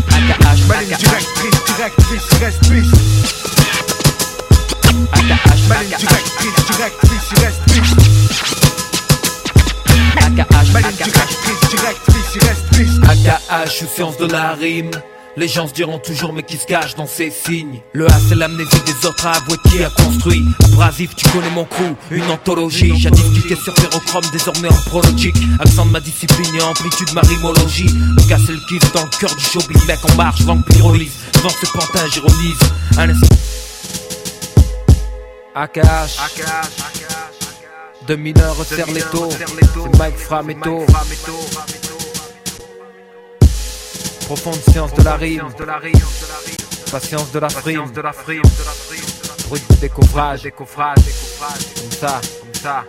[0.10, 0.62] AKH,
[0.98, 2.94] directrice, directrice, reste biche.
[5.12, 5.62] AKH,
[5.98, 7.73] directrice, directrice, reste
[10.40, 10.74] AKH,
[12.74, 13.04] piste.
[13.04, 14.90] AKH ou science de la rime.
[15.38, 17.82] Les gens se diront toujours mais qui se cache dans ces signes?
[17.94, 20.44] Le A c'est l'amnésie des autres à avouer qui a construit.
[20.66, 22.96] Abrasif tu connais mon crew, une anthologie.
[23.00, 27.90] Jadis piqué sur ferrochrome désormais en prologique Accent de ma discipline et amplitude ma rimologie
[27.90, 31.14] Le gars c'est le kiff dans le cœur du showbiz Mec en marche, langue pyrolise
[31.34, 32.60] Devant ce pantin j'ironise
[32.98, 33.36] Un instant.
[35.56, 36.18] AKH
[38.08, 39.30] 2 mineurs resserre les taux.
[39.32, 40.86] C'est Mike Frametto
[44.26, 45.42] Profonde science de la rime.
[46.92, 47.84] Patience de la frime.
[49.48, 52.84] Brut de découvrage Comme ça, comme ça.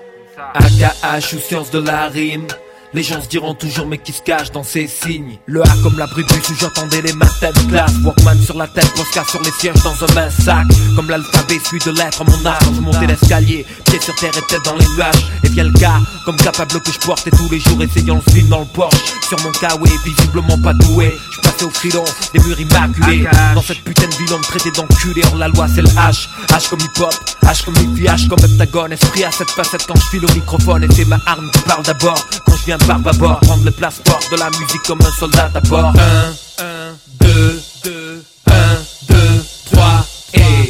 [0.54, 2.46] AKH ou science de la rime
[2.94, 5.38] les gens se diront toujours mais qui se cache dans ces signes?
[5.46, 9.24] Le A comme la bribus où j'entendais les matins classe Walkman sur la tête, Posca
[9.28, 10.66] sur les sièges dans un mince sac.
[10.94, 14.64] Comme l'alphabet suit de lettres mon art Je montais l'escalier, pied sur terre et tête
[14.64, 15.26] dans les nuages.
[15.42, 18.48] Et bien le cas, comme capable que je portais tous les jours Essayant le film
[18.48, 19.14] dans le Porsche.
[19.28, 21.12] Sur mon kawaii, visiblement pas doué.
[21.32, 23.28] Je passais au filon, des murs immaculés.
[23.54, 26.28] Dans cette putain de ville on me traitait d'enculé Hors la loi c'est le H,
[26.48, 28.92] H comme hip hop H comme hippie, H comme heptagone.
[28.92, 30.84] Esprit à cette facette quand je file au microphone.
[30.84, 32.24] Et c'est ma arme qui parle d'abord.
[32.46, 35.50] Quand je viens barbe à bord, prendre le passeport de la musique comme un soldat
[35.54, 35.92] à bord.
[36.58, 38.52] 1, 1, 2, 2, 1,
[39.08, 40.68] 2, 3 et.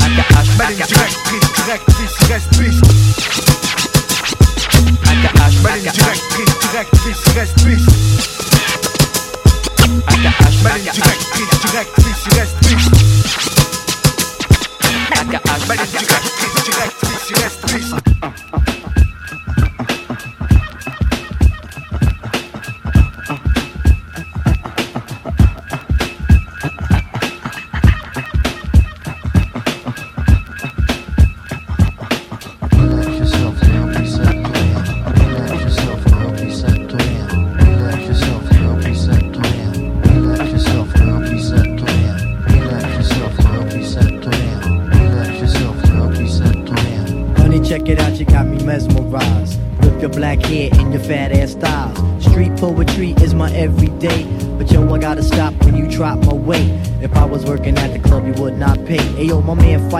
[0.00, 2.48] AKH, directrice, directrice, reste.
[5.06, 5.54] AKH,
[5.92, 8.01] directrice, directrice, reste.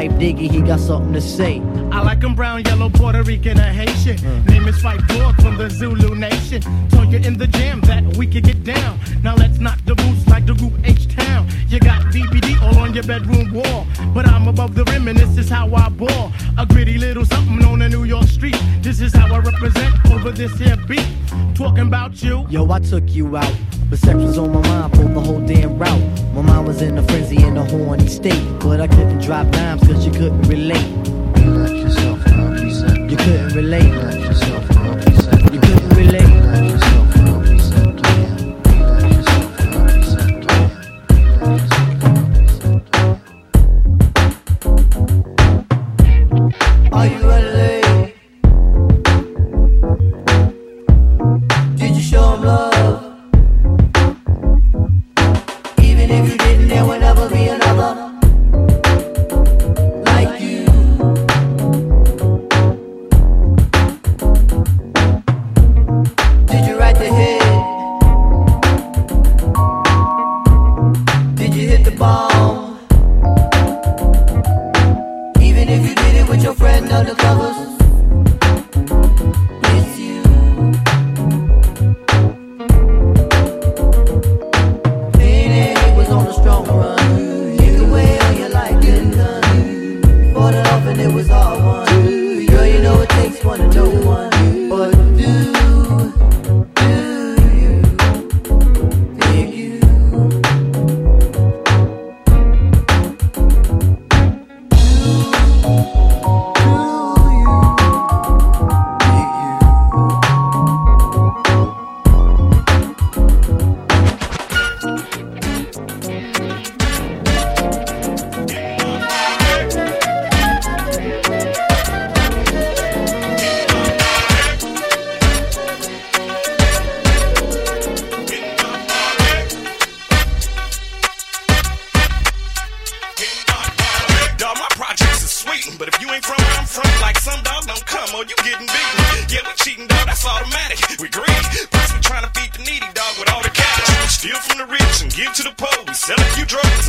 [0.03, 1.63] Phife Diggy, he got something to say.
[1.93, 4.17] I like 'em brown, yellow, Puerto Rican, or Haitian.
[4.47, 6.61] Name is Phife Dawg from the Zulu Nation.
[6.89, 8.99] Told you in the jam that we could get down.
[9.23, 11.47] Now let's knock the boots like the group H Town.
[11.69, 13.87] You got BBD all on your bedroom wall.
[14.13, 16.33] But I'm above the rim and this is how I ball.
[16.59, 18.61] A gritty little something on the New York street.
[18.83, 21.07] This is how I represent over this here beat.
[21.55, 22.45] Talking about you.
[22.51, 23.55] Yo, I took you out.
[23.93, 26.01] But sex was on my mind for the whole damn route.
[26.33, 28.43] My mind was in a frenzy in a horny state.
[28.61, 30.97] But I couldn't drop dimes cause you couldn't relate.
[31.37, 33.93] Relax yourself now, reset You couldn't relate.
[33.93, 36.82] Relax yourself now, reset You couldn't relate.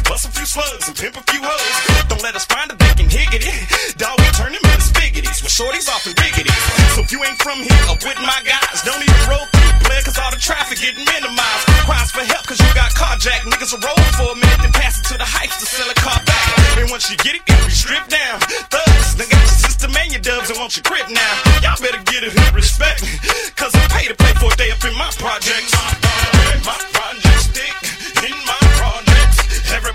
[0.04, 1.76] Bust a few slugs, and pimp a few hoes.
[2.08, 3.52] Don't let us find a they can higgity.
[3.98, 6.56] Dog, we turn them into spaghettis with shorties off and biggities.
[6.96, 10.04] So if you ain't from here or with my guys, don't even roll through, player,
[10.04, 11.64] cause all the traffic getting minimized.
[11.88, 13.48] Cries for help cause you got carjacked.
[13.48, 15.98] Niggas will roll for a minute, then pass it to the hypes to sell a
[15.98, 16.46] car back.
[16.80, 18.40] And once you get it, be stripped down.
[18.70, 21.34] Thugs, got your system man, your dubs and want your grip now.
[21.64, 23.02] Y'all better get it hood respect.
[23.56, 25.72] Cause I pay to play for a day up in my projects.
[26.64, 27.76] My projects stick
[28.24, 28.63] in my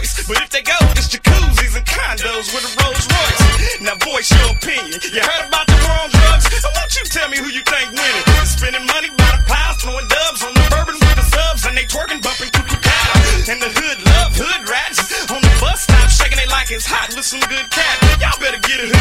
[0.00, 3.80] choice, but if they go, it's jacuzzis and condos with a Rolls Royce.
[3.80, 5.00] Now voice your opinion.
[5.12, 6.46] You heard about the war on drugs?
[6.64, 8.24] I want you tell me who you think winning.
[8.44, 11.84] Spending money by the piles, throwing dubs on the bourbon with the subs, and they
[11.84, 13.52] twerking, bumping cuckoo cow.
[13.52, 17.12] And the hood love hood rats on the bus stop, shaking it like it's hot
[17.14, 17.96] with some good cat.
[18.20, 18.99] Y'all better get a hood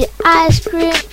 [0.00, 1.11] Ice Cream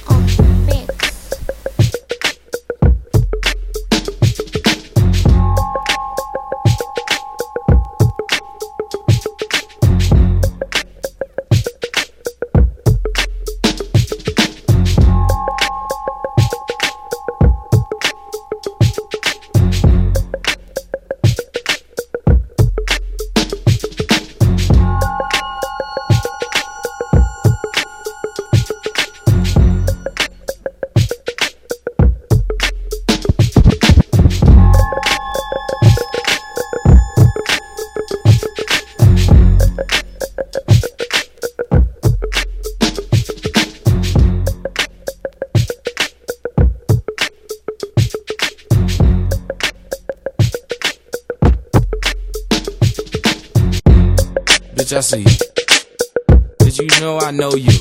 [57.40, 57.72] know you?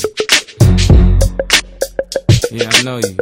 [2.53, 3.17] Yeah, I know you.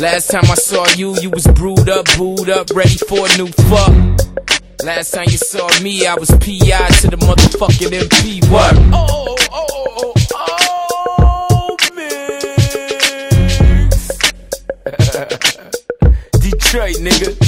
[0.00, 3.48] Last time I saw you, you was brewed up, booed up, ready for a new
[3.68, 3.92] fuck.
[4.82, 8.40] Last time you saw me, I was PI to the motherfucking MP.
[8.50, 8.74] What?
[8.94, 10.56] Oh, oh, oh,
[11.20, 12.48] oh, mix.
[16.40, 17.47] Detroit, nigga.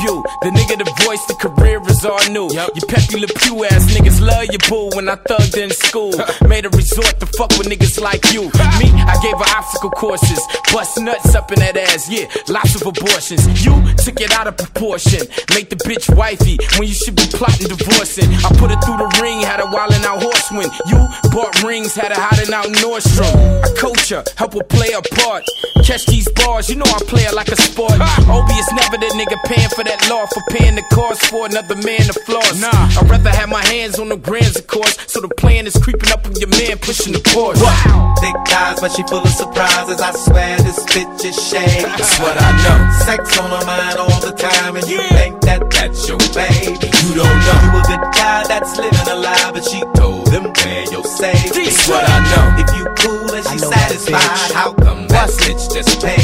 [0.00, 0.22] Debut.
[0.42, 2.48] The nigga, the voice, the career is all new.
[2.50, 6.12] You Pepe Le Pew ass niggas love your boo when I thugged in school.
[6.48, 8.48] Made a resort to fuck with niggas like you.
[8.80, 10.40] Me, I gave her obstacle courses.
[10.72, 12.26] Bust nuts up in that ass, yeah.
[12.48, 13.44] Lots of abortions.
[13.64, 15.20] You took it out of proportion.
[15.54, 18.32] Make the bitch wifey when you should be plotting divorcing.
[18.40, 20.70] I put her through the ring, had her wildin' out horseman.
[20.88, 20.98] You
[21.30, 23.34] bought rings, had her hiding out Nordstrom.
[23.64, 25.44] I coach her, help her play her part.
[25.84, 27.98] Catch these bars, you know I play it like a sport.
[28.28, 31.74] Obie is never the nigga paying for that law for paying the cost for another
[31.76, 32.60] man to floss.
[32.60, 34.96] Nah, I'd rather have my hands on the grands, of course.
[35.06, 37.62] So the plan is creeping up on your man pushing the Porsche.
[37.62, 38.14] Wow.
[38.20, 40.00] Thick thighs, but she full of surprises.
[40.00, 41.84] I swear this bitch is shade.
[41.98, 42.78] That's what I know.
[43.04, 46.76] Sex on her mind all the time, and you think that that's your baby.
[46.76, 47.58] You don't know.
[47.64, 51.64] You a good guy that's living a lie, but she told him where your safety.
[51.64, 52.46] That's what I know.
[52.62, 56.19] If you cool and she satisfied, how come that bitch just paged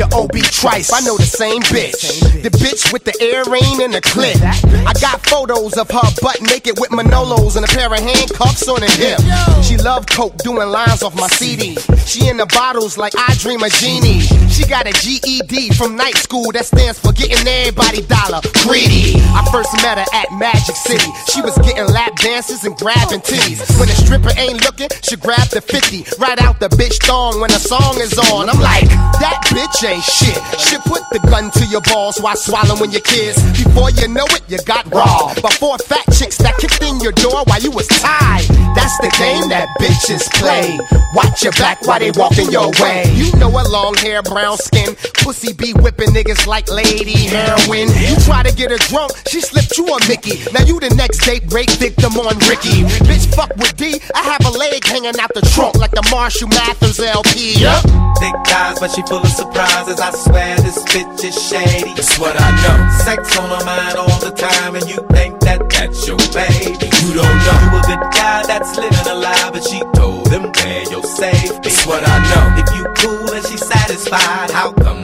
[0.00, 2.24] Your Obie Trice, I know the same bitch.
[2.40, 4.40] The bitch with the earring and the clip.
[4.88, 8.80] I got photos of her butt naked with Manolos and a pair of handcuffs on
[8.80, 9.20] her hip.
[9.60, 11.76] She love coke, doing lines off my CD.
[12.08, 14.24] She in the bottles like I dream a genie.
[14.48, 19.20] She got a GED from night school that stands for getting everybody dollar greedy.
[19.36, 21.12] I first met her at Magic City.
[21.28, 23.60] She was getting lap dances and grabbing titties.
[23.76, 26.16] When a stripper ain't looking, she grab the 50.
[26.16, 28.48] Right out the bitch thong when the song is on.
[28.48, 28.88] I'm like,
[29.20, 30.38] that bitch ain't shit.
[30.58, 33.42] She put the gun to your balls while swallowing your kids.
[33.58, 35.34] Before you know it, you got raw.
[35.34, 38.46] Before fat chicks that kicked in your door while you was tied.
[38.74, 40.78] That's the game that bitches play.
[41.14, 43.10] Watch your back while they walking your way.
[43.14, 47.90] You know a long hair, brown skin, pussy be whipping niggas like lady heroin.
[47.98, 50.38] You try to get her drunk, she slipped you a Mickey.
[50.52, 52.86] Now you the next date rape victim on Ricki.
[53.10, 56.48] Bitch, fuck with D, I have a leg hanging out the trunk like the Marshall
[56.48, 57.58] Mathers LP.
[57.58, 57.82] Yup.
[58.20, 59.32] Thick thighs, but she full of
[59.84, 60.00] surprises.
[60.00, 61.94] I swear this bitch is shady.
[61.94, 62.90] That's what I know.
[63.04, 66.86] Sex on her mind all the time, and you think that that's your baby.
[67.00, 67.58] You don't know.
[67.64, 71.58] You a good guy that's living a lie, but she told them where your safety.
[71.62, 72.62] That's what I know.
[72.62, 74.99] If you cool and she satisfied, how come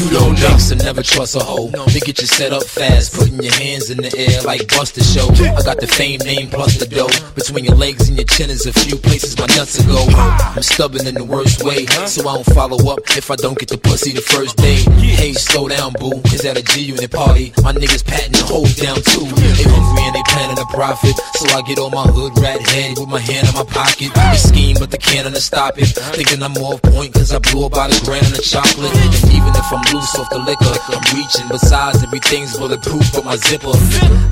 [0.00, 0.56] You don't know.
[0.56, 1.68] So never trust a hoe.
[1.92, 5.28] They get you set up fast, putting your hands in the air like Buster Show.
[5.28, 7.04] I got the fame name plus the dough.
[7.04, 7.32] Uh-huh.
[7.34, 10.00] Between your legs and your chin is a few places my nuts to go.
[10.16, 12.06] I'm stubborn in the worst way, uh-huh.
[12.06, 14.80] so I don't follow up if I don't get the pussy the first day.
[15.20, 16.16] Hey, slow down, boo.
[16.32, 17.52] Is that a G unit party?
[17.60, 19.28] My niggas patting the hoes down too.
[19.36, 22.96] They hungry and they planning a profit, so I get on my hood rat head
[22.96, 24.16] with my hand in my pocket.
[24.16, 25.92] They scheme, but they can't stop it.
[25.92, 26.16] Uh-huh.
[26.16, 28.96] Thinking I'm more point, cause I blew about a grand in the chocolate.
[28.96, 31.48] And even if I'm loose off the liquor, I'm reaching.
[31.48, 33.74] Besides, everything's bulletproof but my zipper.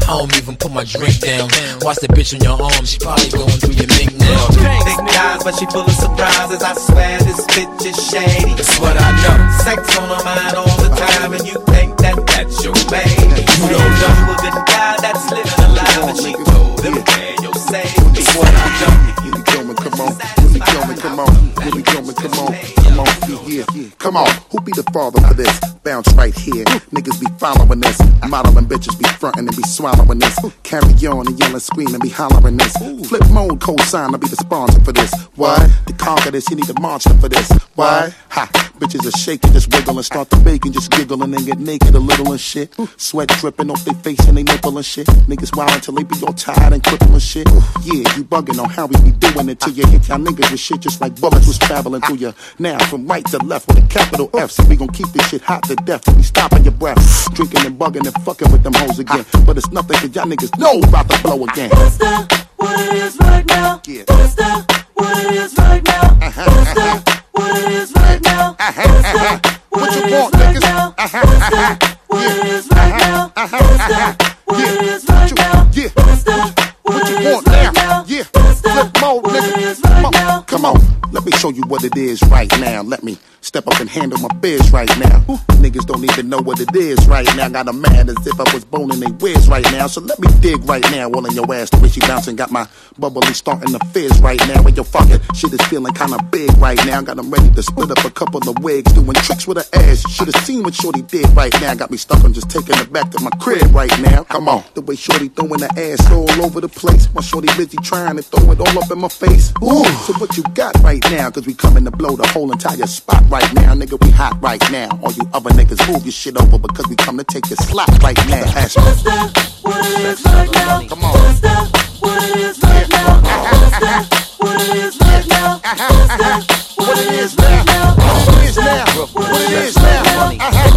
[0.06, 1.50] I don't even put my drink down.
[1.82, 4.46] Watch the bitch on your arm, she probably going through your mink now.
[4.86, 6.62] Thick thighs, but she full of surprises.
[6.62, 8.54] I swear this bitch is shady.
[8.54, 9.36] That's what I know.
[9.62, 13.42] Sex on her mind all the time, and you think that that's your baby.
[13.59, 14.14] You don't know.
[14.18, 18.02] You a good guy that's living a lie, but she told them where your safety.
[18.14, 18.94] That's what I know.
[19.26, 20.12] Willie Gilman, come on.
[20.42, 21.32] Willie Gilman, come on.
[21.66, 22.52] Willie Gilman, come on.
[22.54, 23.11] Come on,
[23.47, 23.89] yeah, yeah.
[23.99, 24.29] Come on.
[24.51, 25.61] Who be the father for this?
[25.85, 26.64] Bounce right here.
[26.93, 28.01] Niggas be following this.
[28.29, 30.39] Modeling bitches be frontin' and be swallowing this.
[30.62, 32.76] Carry on and yelling, screaming, be hollering this.
[33.09, 35.12] Flip mode, co-sign, to be the sponsor for this.
[35.35, 35.57] Why?
[35.87, 37.51] To conquer this, you need a monster for this.
[37.74, 38.12] Why?
[38.31, 38.51] Ha!
[38.79, 41.95] Bitches are shaking, just wiggle and start to bake and just giggle and get naked
[41.95, 42.72] a little and shit.
[42.97, 45.07] Sweat dripping off their face and they nipple and shit.
[45.26, 47.49] Niggas wild until they be all tired and crippled and shit.
[47.83, 50.61] Yeah, you bugging on how we be doing it till you hit y'all niggas with
[50.61, 52.35] shit just like bullets was traveling through you.
[52.59, 55.43] Now from right to left with a capital F, so we gon' keep this shit
[55.43, 56.99] hot to death till we stopping your breath.
[57.35, 59.25] Drinking and bugging and fucking with them hoes again.
[59.47, 61.71] But it's nothing cause y'all niggas know about to blow again.
[61.71, 63.81] What it is right now?
[63.87, 64.05] Yeah.
[64.07, 64.85] That?
[64.95, 66.01] What it is right now?
[66.23, 67.09] Uh-huh, What's that?
[67.09, 67.21] Uh-huh.
[67.33, 68.51] What it is right now?
[68.59, 69.61] What's that?
[69.71, 70.61] What you want, right niggas?
[70.61, 70.95] now?
[70.97, 71.99] What's that?
[72.09, 73.33] What it is right now?
[73.35, 73.53] What's
[73.89, 74.37] that?
[74.45, 75.71] What it is right now?
[75.73, 75.89] Yeah.
[75.95, 76.75] What's that?
[76.83, 77.73] What you it is want right now?
[77.73, 78.05] now?
[78.07, 78.23] Yeah.
[78.25, 79.83] Flip mode, nigga.
[79.83, 80.12] Come on.
[80.12, 80.43] now?
[80.43, 80.97] Come on.
[81.29, 82.81] Me show you what it is right now.
[82.81, 85.20] Let me step up and handle my biz right now.
[85.61, 87.51] Niggas don't even know what it is right now.
[87.51, 89.89] Got 'em mad as if I was boning they whiz right now.
[89.89, 91.11] So let me dig right now.
[91.11, 92.35] All in your ass, the way she bouncing.
[92.35, 92.66] Got my
[92.99, 94.62] bubbly starting to fizz right now.
[94.62, 97.03] When your fucking shit is feeling kinda big right now.
[97.03, 98.91] Got 'em ready to split up a couple of wigs.
[98.93, 100.09] Doing tricks with her ass.
[100.09, 101.74] Should've seen what Shorty did right now.
[101.74, 104.24] Got me stuck on just taking it back to my crib right now.
[104.24, 104.64] Come on.
[104.74, 107.07] The way Shorty throwing her ass all over the place.
[107.14, 109.53] My Shorty busy trying to throw it all up in my face.
[109.62, 109.85] Ooh.
[110.07, 111.18] So what you got right now?
[111.19, 113.75] Cause we coming to blow the whole entire spot right now.
[113.75, 114.89] Nigga, we hot right now.
[115.03, 117.89] All you other niggas move your shit over because we come to take your slot
[118.03, 118.43] right now.
[118.57, 118.77] Ask.
[118.77, 119.59] What's that?
[119.62, 120.89] What it is right now?
[120.89, 121.12] Come on.
[121.12, 121.69] What's that?
[122.01, 123.21] What it is right now?
[123.21, 124.09] What's that?
[124.39, 125.61] What it is right now?
[125.62, 126.43] What's that?
[126.77, 127.64] What it is now?
[127.95, 128.85] What it is now?
[129.12, 130.07] What it is now?
[130.09, 130.23] What
[130.59, 130.73] it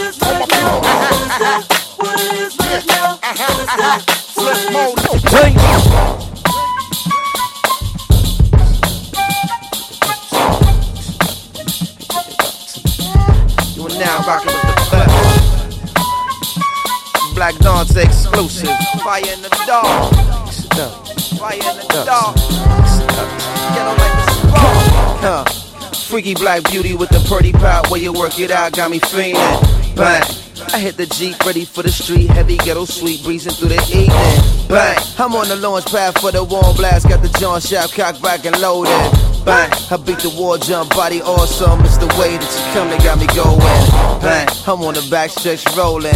[0.00, 0.80] is right now?
[1.98, 3.18] What it is right now?
[4.34, 6.35] Flip mode.
[13.98, 15.36] Now rocking with the best.
[17.34, 18.68] Black Dance exclusive.
[19.02, 20.12] Fire in the dark.
[21.38, 22.36] Fire in the dark.
[23.74, 24.36] Get on like this
[25.22, 25.44] Huh.
[26.08, 29.96] Freaky black beauty with the pretty pop where you work it out got me fiending.
[29.96, 30.22] Bang.
[30.72, 34.08] I hit the Jeep ready for the street, heavy ghetto sweet breezing through the evening.
[34.68, 34.98] Bang.
[35.18, 38.44] I'm on the launch pad for the warm blast, got the John Sharp cock back
[38.44, 39.25] and loaded.
[39.46, 39.70] Bang.
[39.92, 41.80] I beat the war jump, body awesome.
[41.84, 43.62] It's the way that you come that got me going.
[44.20, 44.48] Bang.
[44.66, 46.12] I'm on the backstretch rolling.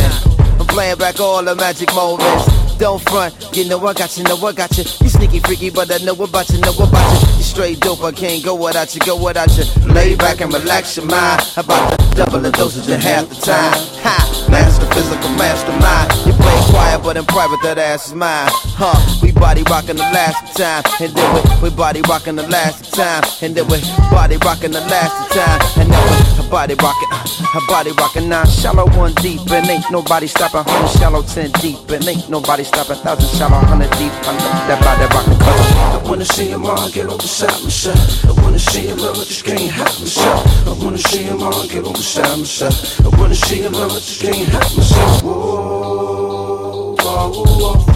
[0.59, 2.51] I'm playing back all the magic moments.
[2.77, 4.85] Don't front, you know I got you, know I got you.
[5.05, 7.37] You sneaky freaky, but I know about you, know about you.
[7.37, 9.65] You straight dope, I can't go without you, go without you.
[9.93, 11.41] Lay back and relax your mind.
[11.57, 13.77] About to double the dosage in half the time.
[14.03, 16.11] Ha, master physical mastermind.
[16.27, 18.49] You play quiet, but in private that ass is mine.
[18.75, 18.97] Huh,
[19.41, 23.57] body rocking the last time, and then we, we body rocking the last time, and
[23.57, 23.81] then we
[24.13, 27.25] body rocking the last time, and then we body rocking, uh,
[27.55, 30.63] her body rocking nine shallow, one deep, and ain't nobody stopping.
[30.67, 32.97] Hundred shallow, ten deep, and ain't nobody stopping.
[32.97, 36.09] Thousand shallow, hundred deep, under that body rocking.
[36.09, 38.25] wanna see your mom get on the side, myself.
[38.27, 40.69] I wanna see your mama just can't help myself.
[40.69, 43.01] I wanna see your mom get on the side, myself.
[43.01, 45.23] I wanna see your mama just can't help myself.
[45.23, 47.90] Whoa, whoa, whoa,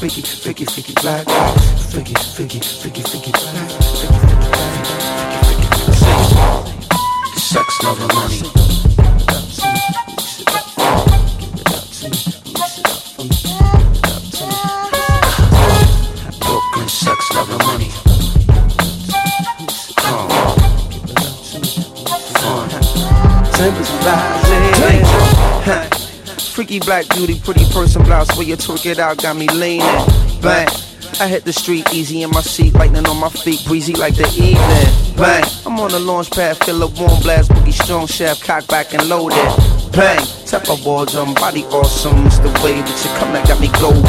[0.00, 1.28] freaky, freaky, freaky, freaky black,
[1.90, 4.72] freaky, freaky, freaky, freaky black, freaky black,
[5.44, 7.38] freaky, freaky, freaky.
[7.38, 8.40] Sex, love, and money.
[16.40, 17.90] Brooklyn, sex, love, and money.
[20.06, 20.28] On.
[22.40, 22.68] Fun.
[23.52, 24.39] Tempers rising.
[26.70, 29.80] Freaky black beauty, pretty person blouse where you twerk it out, got me leaning.
[30.40, 30.68] Bang.
[31.18, 34.28] I hit the street easy in my seat, lightning on my feet, breezy like the
[34.28, 35.16] evening.
[35.16, 35.42] Bang.
[35.66, 39.08] I'm on the launch pad, feel a warm blast, boogie strong shaft, cock back and
[39.08, 39.36] loaded.
[39.90, 40.24] Bang.
[40.46, 42.24] Tap my balls on body awesome.
[42.26, 44.02] It's the way that you come that got me going.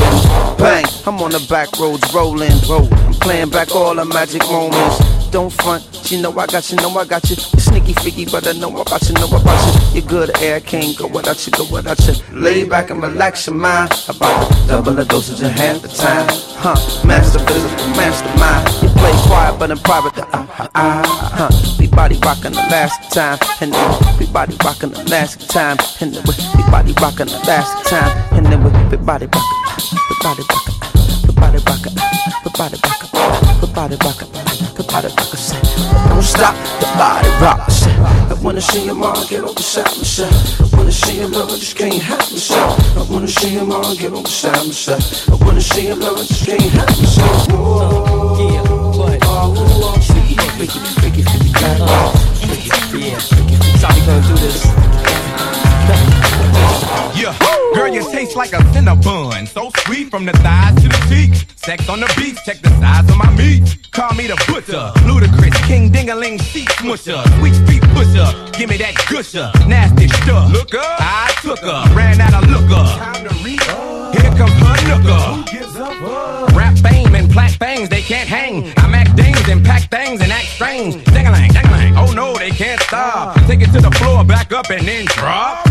[0.59, 0.85] Bang.
[1.07, 2.53] I'm on the back roads rolling.
[2.67, 2.89] Bro.
[2.91, 5.01] I'm playing back all the magic moments.
[5.31, 7.37] Don't front, you know I got you, know I got you.
[7.37, 10.01] You're sneaky, freaky, but I know about you, know about you.
[10.01, 12.13] You're good air, can't go without you, go without you.
[12.31, 13.91] Lay back and relax your mind.
[14.07, 16.27] About double the dosage in half the time.
[16.57, 16.75] Huh,
[17.05, 18.83] master physical, mastermind.
[18.83, 21.77] You play quiet, but in private, the uh, uh, uh, huh.
[21.79, 26.13] We body rockin' the last time, and then we body rockin' the last time, and
[26.13, 26.33] then we
[26.71, 30.75] body rockin' the last time, and then we body rockin', we body rockin',
[31.27, 31.95] we body rockin',
[32.45, 34.50] we body rockin', we body rockin',
[34.81, 35.59] we body say,
[36.09, 37.69] Don't stop the body rock.
[38.29, 40.61] I wanna see your mom get on beside myself.
[40.73, 42.97] I wanna see your love, I just can't help myself.
[42.97, 45.29] I wanna see your mom get on beside myself.
[45.29, 47.51] I wanna see your love, I just can't help myself.
[47.51, 48.61] Whoa, yeah,
[48.97, 49.19] what?
[49.23, 52.13] Oh, whoa, freaky, freaky, freaky, freaky, black.
[52.39, 53.77] Freaky, freaky, freaky, freaky.
[53.77, 55.10] Sorry, gonna do this.
[57.21, 57.37] Yeah,
[57.75, 59.47] girl, you taste like a cinnabon.
[59.47, 61.45] So sweet from the thighs to the cheeks.
[61.55, 63.77] Sex on the beach, check the size of my meat.
[63.91, 68.25] Call me the butcher, Ludacris, king dingaling, seat smusher, sweet street pusher.
[68.57, 70.51] Give me that gusher, nasty stuff.
[70.51, 72.89] Look up, I took her, ran out of looker.
[72.97, 73.61] Time to read
[74.17, 75.21] Here comes her nooker.
[75.29, 76.01] Who gives up?
[76.01, 76.55] Up?
[76.55, 78.73] Rap fame and plaque things, they can't hang.
[78.77, 80.95] I mac dings and pack things and act strange.
[81.13, 83.35] Dingalang, dingalang, oh no, they can't stop.
[83.45, 85.61] Take it to the floor, back up and then drop.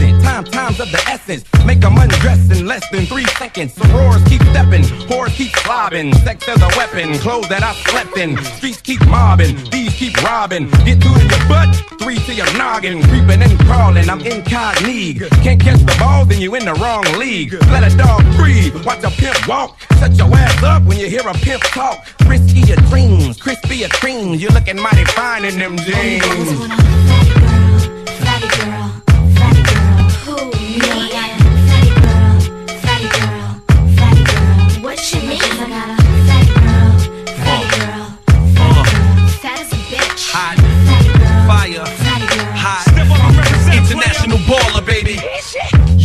[0.00, 1.44] Effervescent, time, times of the essence.
[1.64, 3.74] Make them undress in less than three seconds.
[3.74, 6.14] Sorors keep stepping, whores keep slobbing.
[6.24, 8.36] Sex as a weapon, clothes that I slept in.
[8.56, 10.70] Streets keep mobbing, these keep robbing.
[10.84, 13.02] Get two to your butt, three to your noggin.
[13.02, 15.28] Creeping and crawling, I'm incognito.
[15.42, 17.52] Can't catch the ball, then you in the wrong league.
[17.68, 19.78] Let a dog breathe, watch a pimp walk.
[19.98, 22.06] Shut your ass up when you hear a pimp talk.
[22.26, 24.40] Risky your dreams, crispy your creams.
[24.40, 27.00] You're looking mighty fine in them jeans.
[28.60, 28.79] What
[41.50, 41.82] fire,
[42.54, 42.86] hot,
[43.74, 45.18] international baller, baby.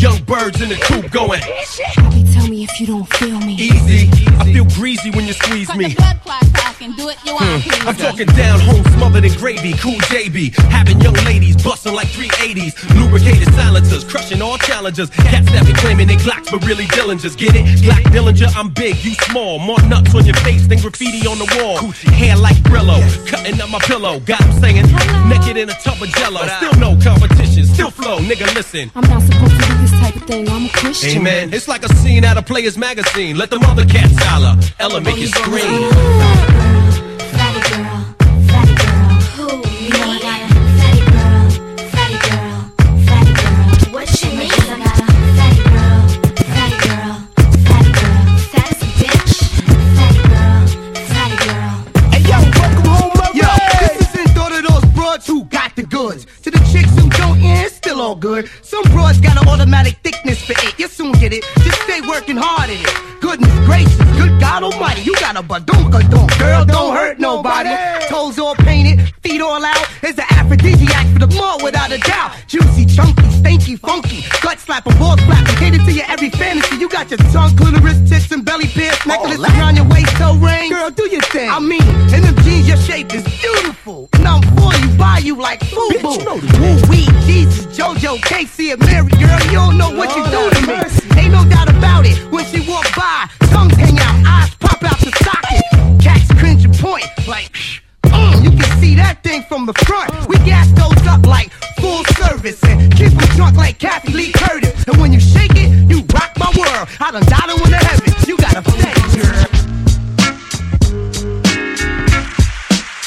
[0.05, 3.55] Young birds in the coop going Bobby, tell me if you don't feel me.
[3.55, 4.07] easy.
[4.37, 5.95] I feel greasy when you squeeze me.
[5.95, 7.87] blood clot talking, do it, you Hmm.
[7.87, 10.53] I'm talking down home, smothered in gravy, cool JB.
[10.69, 12.73] Having young ladies busting like 380s.
[12.99, 15.09] Lubricated silencers, crushing all challengers.
[15.09, 17.35] Cats that be claiming they Glocks, but really Dillingers.
[17.35, 17.65] Get it?
[17.81, 19.57] Glock Dillinger, I'm big, you small.
[19.57, 21.77] More nuts on your face than graffiti on the wall.
[22.13, 24.19] Hair like Brillo, cutting up my pillow.
[24.19, 24.85] Got 'em saying,
[25.29, 26.45] naked in a tub of jello.
[26.57, 28.91] Still no competition, still flow, nigga, listen.
[28.95, 29.94] I'm not supposed to do this
[30.29, 31.21] of I'm a Christian.
[31.21, 31.53] Amen.
[31.53, 33.37] It's like a scene out of Players Magazine.
[33.37, 34.59] Let the mother cats holler.
[34.79, 36.54] Ella make you scream.
[58.25, 58.49] Good.
[58.63, 60.79] Some broads got an automatic thickness for it.
[60.79, 61.43] You soon get it.
[61.63, 63.21] Just stay working hard at it.
[63.21, 66.37] Goodness gracious, good God Almighty, you got a badunka dunk.
[66.37, 67.69] Girl, don't hurt nobody.
[68.07, 69.85] Toes all painted, feet all out.
[70.03, 72.33] It's an aphrodisiac for the mall without a doubt.
[72.47, 74.21] Juicy, chunky, stanky, funky.
[74.41, 76.75] Gut slapping, ball slapping, cater to your every fantasy.
[76.77, 80.69] You got your tongue, clitoris, tits, and belly pierce, necklace around your waist, toe ring.
[80.71, 81.49] Girl, do your thing.
[81.49, 81.81] I mean,
[82.13, 84.09] in them jeans, your shape is beautiful.
[84.13, 84.44] And I'm for you,
[85.05, 86.17] buy you like Boo Boo.
[86.17, 90.23] You know Woo wee, Jesus, JoJo, Casey, and Mary, girl, you don't know what you
[90.35, 90.77] do to me.
[90.81, 91.19] Mercy.
[91.19, 92.17] Ain't no doubt about it.
[92.31, 95.63] When she walk by, tongues hang out, eyes pop out the socket.
[96.01, 97.49] Cats cringe and point like,
[98.05, 100.09] mm, you can see that thing from the front.
[100.11, 100.25] Uh.
[100.27, 104.87] We gas those up like full service and keep them drunk like Kathy Lee Curtis.
[104.87, 106.89] And when you shake it, you rock my world.
[106.99, 108.11] I done died in the heaven.
[108.29, 109.45] You gotta play, girl.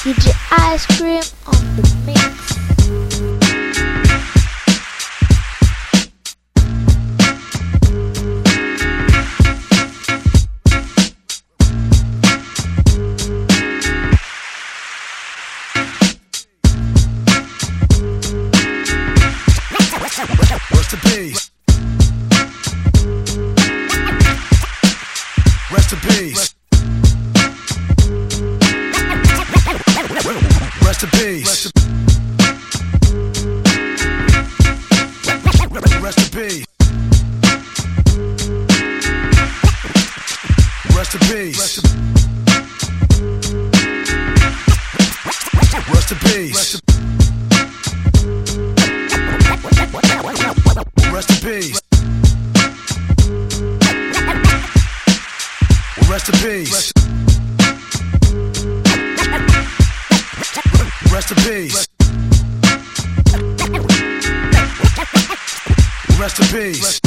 [0.04, 1.37] Get your ice cream
[1.78, 2.27] with me.
[66.18, 67.00] Rest in peace.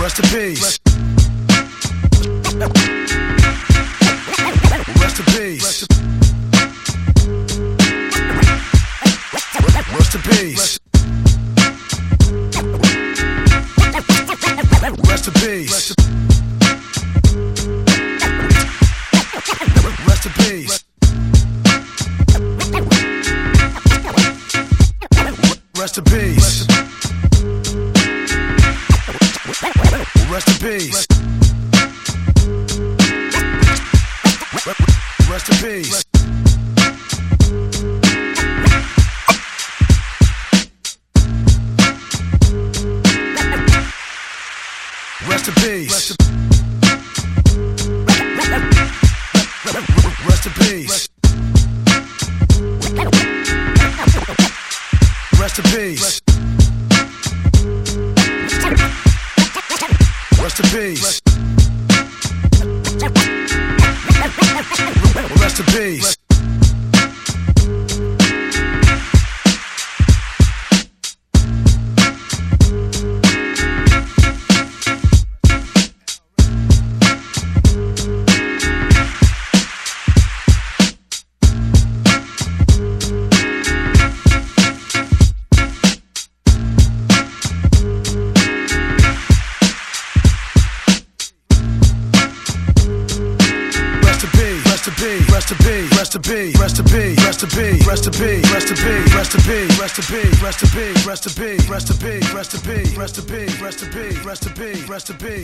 [0.00, 0.78] Rest in peace.
[4.98, 5.95] Rest in peace.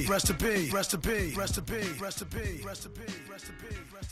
[0.09, 0.70] Recipe.
[0.70, 1.34] Recipe.
[1.36, 1.96] Recipe.
[2.00, 2.62] Recipe.
[2.64, 2.64] Recipe.
[2.64, 3.22] Recipe.
[3.68, 3.92] peace.
[3.94, 4.11] Rest